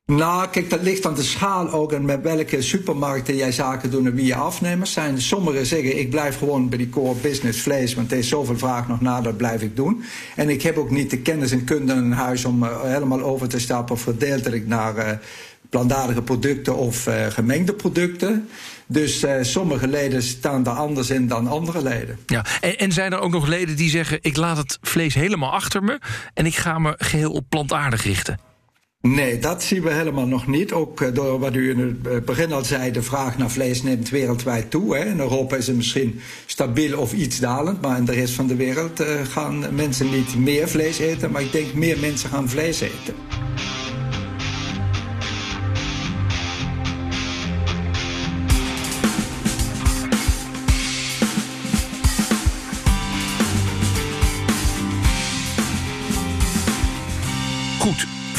Nou, 0.07 0.49
kijk, 0.49 0.71
dat 0.71 0.83
ligt 0.83 1.07
aan 1.07 1.15
de 1.15 1.23
schaal 1.23 1.71
ook 1.71 1.93
en 1.93 2.05
met 2.05 2.23
welke 2.23 2.63
supermarkten 2.63 3.37
jij 3.37 3.53
zaken 3.53 3.91
doet 3.91 4.07
en 4.07 4.15
wie 4.15 4.27
je 4.27 4.35
afnemers 4.35 4.93
zijn. 4.93 5.21
Sommigen 5.21 5.67
zeggen, 5.67 5.99
ik 5.99 6.11
blijf 6.11 6.39
gewoon 6.39 6.69
bij 6.69 6.79
die 6.79 6.89
core 6.89 7.21
business 7.21 7.61
vlees, 7.61 7.95
want 7.95 8.13
er 8.13 8.19
is 8.19 8.29
zoveel 8.29 8.59
vraag 8.59 8.89
nog 8.89 9.01
na, 9.01 9.21
dat 9.21 9.37
blijf 9.37 9.63
ik 9.63 9.77
doen. 9.77 10.05
En 10.37 10.49
ik 10.49 10.63
heb 10.63 10.77
ook 10.77 10.91
niet 10.91 11.11
de 11.11 11.19
kennis 11.19 11.51
en 11.51 11.65
kunde 11.65 11.93
in 11.93 12.13
huis 12.13 12.45
om 12.45 12.63
uh, 12.63 12.83
helemaal 12.83 13.23
over 13.23 13.49
te 13.49 13.59
stappen 13.61 13.99
verdeeltelijk 13.99 14.67
naar 14.67 14.97
uh, 14.97 15.09
plantaardige 15.71 16.23
producten 16.23 16.77
of 16.77 17.07
uh, 17.07 17.27
gemengde 17.27 17.75
producten. 17.75 18.49
Dus 18.87 19.27
sommige 19.41 19.89
leden 19.89 20.23
staan 20.23 20.63
daar 20.63 20.75
anders 20.75 21.11
in 21.11 21.29
dan 21.29 21.47
andere 21.47 21.83
leden. 21.83 22.19
Ja, 22.27 22.45
en, 22.61 22.79
en, 22.79 22.93
zijn 22.93 23.13
er 23.13 23.21
ook 23.21 23.33
nog 23.33 23.47
leden 23.47 23.77
die 23.77 23.91
zeggen: 23.91 24.19
ik 24.21 24.37
laat 24.37 24.57
het 24.57 24.79
vlees 24.81 25.15
helemaal 25.15 25.53
achter 25.53 25.83
me 25.83 25.99
en 26.35 26.47
ik 26.47 26.57
ga 26.57 26.79
me 26.79 26.95
geheel 26.99 27.33
op 27.33 27.45
plantaardig 27.49 28.03
richten? 28.03 28.53
Nee, 29.09 29.39
dat 29.39 29.63
zien 29.63 29.83
we 29.83 29.93
helemaal 29.93 30.27
nog 30.27 30.47
niet. 30.47 30.73
Ook 30.73 31.01
uh, 31.01 31.09
door 31.15 31.39
wat 31.39 31.55
u 31.55 31.71
in 31.71 31.79
het 31.79 32.13
uh, 32.13 32.21
begin 32.21 32.53
al 32.53 32.65
zei, 32.65 32.91
de 32.91 33.03
vraag 33.03 33.39
naar 33.39 33.51
vlees 33.51 33.83
neemt 33.83 34.09
wereldwijd 34.09 34.71
toe. 34.71 34.99
In 34.99 35.21
Europa 35.21 35.57
is 35.57 35.67
het 35.67 35.77
misschien 35.77 36.21
stabiel 36.47 36.99
of 36.99 37.13
iets 37.13 37.41
dalend, 37.41 37.81
maar 37.81 37.99
in 37.99 38.05
de 38.05 38.13
rest 38.13 38.35
van 38.35 38.47
de 38.47 38.57
wereld 38.57 39.01
uh, 39.01 39.07
gaan 39.31 39.75
mensen 39.75 40.11
niet 40.11 40.37
meer 40.37 40.69
vlees 40.69 40.99
eten, 40.99 41.31
maar 41.31 41.43
ik 41.43 41.53
denk 41.53 41.75
meer 41.75 41.99
mensen 41.99 42.29
gaan 42.29 42.49
vlees 42.49 42.81
eten. 42.81 43.15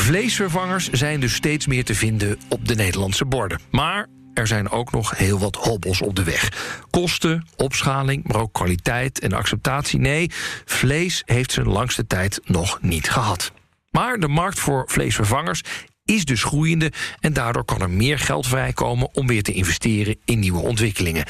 Vleesvervangers 0.06 0.90
zijn 0.90 1.20
dus 1.20 1.34
steeds 1.34 1.68
meer 1.68 1.84
te 1.84 1.96
vinden 1.96 2.38
op 2.50 2.68
de 2.68 2.76
Nederlandse 2.76 3.26
borden. 3.26 3.60
Maar 3.72 4.08
er 4.34 4.48
zijn 4.48 4.70
ook 4.70 4.92
nog 4.92 5.18
heel 5.18 5.40
wat 5.40 5.56
hobbels 5.56 6.02
op 6.02 6.16
de 6.16 6.24
weg. 6.24 6.52
Kosten, 6.90 7.48
opschaling, 7.56 8.28
maar 8.28 8.42
ook 8.42 8.54
kwaliteit 8.54 9.20
en 9.20 9.34
acceptatie. 9.34 10.00
Nee, 10.00 10.32
vlees 10.66 11.22
heeft 11.26 11.52
zijn 11.52 11.68
langste 11.68 12.08
tijd 12.08 12.40
nog 12.44 12.82
niet 12.82 13.10
gehad. 13.10 13.52
Maar 13.92 14.20
de 14.20 14.28
markt 14.28 14.60
voor 14.60 14.84
vleesvervangers 14.88 15.62
is 16.04 16.26
dus 16.26 16.44
groeiende 16.44 16.92
en 17.20 17.34
daardoor 17.34 17.66
kan 17.66 17.82
er 17.82 17.90
meer 17.90 18.20
geld 18.20 18.48
vrijkomen 18.48 19.10
om 19.14 19.28
weer 19.28 19.44
te 19.44 19.54
investeren 19.54 20.18
in 20.26 20.40
nieuwe 20.40 20.62
ontwikkelingen. 20.62 21.26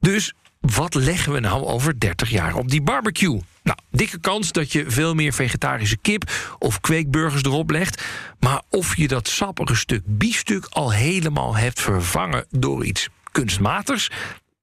Dus 0.00 0.34
wat 0.60 0.94
leggen 0.94 1.32
we 1.32 1.40
nou 1.40 1.64
over 1.64 2.00
30 2.00 2.30
jaar 2.30 2.54
op 2.54 2.70
die 2.70 2.82
barbecue? 2.82 3.40
Nou, 3.64 3.78
dikke 3.90 4.20
kans 4.20 4.52
dat 4.52 4.72
je 4.72 4.84
veel 4.90 5.14
meer 5.14 5.32
vegetarische 5.32 5.96
kip 5.96 6.30
of 6.58 6.80
kweekburgers 6.80 7.42
erop 7.42 7.70
legt. 7.70 8.04
Maar 8.40 8.62
of 8.70 8.96
je 8.96 9.08
dat 9.08 9.28
sappige 9.28 9.74
stuk 9.74 10.02
biefstuk 10.04 10.66
al 10.70 10.92
helemaal 10.92 11.56
hebt 11.56 11.80
vervangen 11.80 12.46
door 12.50 12.84
iets 12.84 13.08
kunstmatigs, 13.32 14.10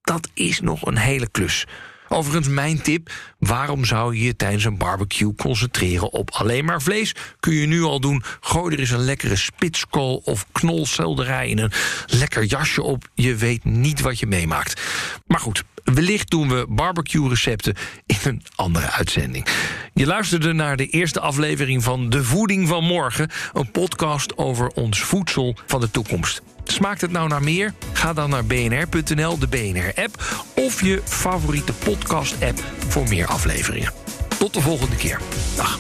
dat 0.02 0.30
is 0.34 0.60
nog 0.60 0.86
een 0.86 0.98
hele 0.98 1.30
klus. 1.30 1.66
Overigens, 2.08 2.48
mijn 2.48 2.82
tip: 2.82 3.12
waarom 3.40 3.86
zou 3.86 4.16
je 4.16 4.24
je 4.24 4.36
tijdens 4.36 4.64
een 4.64 4.78
barbecue 4.78 5.36
concentreren 5.36 6.12
op 6.12 6.30
alleen 6.32 6.66
maar 6.66 6.82
vlees? 6.82 7.16
Kun 7.40 7.54
je 7.54 7.68
nu 7.68 7.82
al 7.82 8.00
doen. 8.00 8.24
Gooi 8.40 8.74
er 8.74 8.80
eens 8.80 8.90
een 8.90 9.04
lekkere 9.04 9.36
spitskool 9.36 10.22
of 10.26 10.46
knolselderij 10.52 11.50
in 11.50 11.58
een 11.58 11.72
lekker 12.06 12.44
jasje 12.44 12.82
op. 12.82 13.10
Je 13.14 13.36
weet 13.36 13.64
niet 13.64 14.02
wat 14.02 14.20
je 14.20 14.28
meemaakt. 14.28 14.82
Maar 15.28 15.40
goed, 15.40 15.64
Wellicht 15.84 16.30
doen 16.30 16.50
we 16.50 16.66
barbecue-recepten 16.70 17.76
in 18.06 18.18
een 18.24 18.44
andere 18.56 18.92
uitzending. 18.92 19.46
Je 19.94 20.06
luisterde 20.06 20.54
naar 20.54 20.78
de 20.78 20.88
eerste 20.88 21.20
aflevering 21.20 21.84
van 21.84 22.10
De 22.10 22.24
Voeding 22.24 22.68
van 22.68 22.84
Morgen, 22.84 23.30
een 23.54 23.72
podcast 23.72 24.38
over 24.38 24.68
ons 24.68 25.02
voedsel 25.02 25.56
van 25.68 25.80
de 25.80 25.92
toekomst. 25.92 26.42
Smaakt 26.64 27.02
het 27.02 27.12
nou 27.12 27.28
naar 27.28 27.44
meer? 27.44 27.74
Ga 27.94 28.14
dan 28.14 28.30
naar 28.30 28.46
bnr.nl, 28.46 29.40
de 29.40 29.48
BNR-app 29.48 30.44
of 30.56 30.82
je 30.82 31.02
favoriete 31.06 31.74
podcast-app 31.74 32.64
voor 32.88 33.08
meer 33.08 33.28
afleveringen. 33.28 33.94
Tot 34.40 34.54
de 34.54 34.62
volgende 34.62 34.96
keer. 34.96 35.20
Dag. 35.56 35.80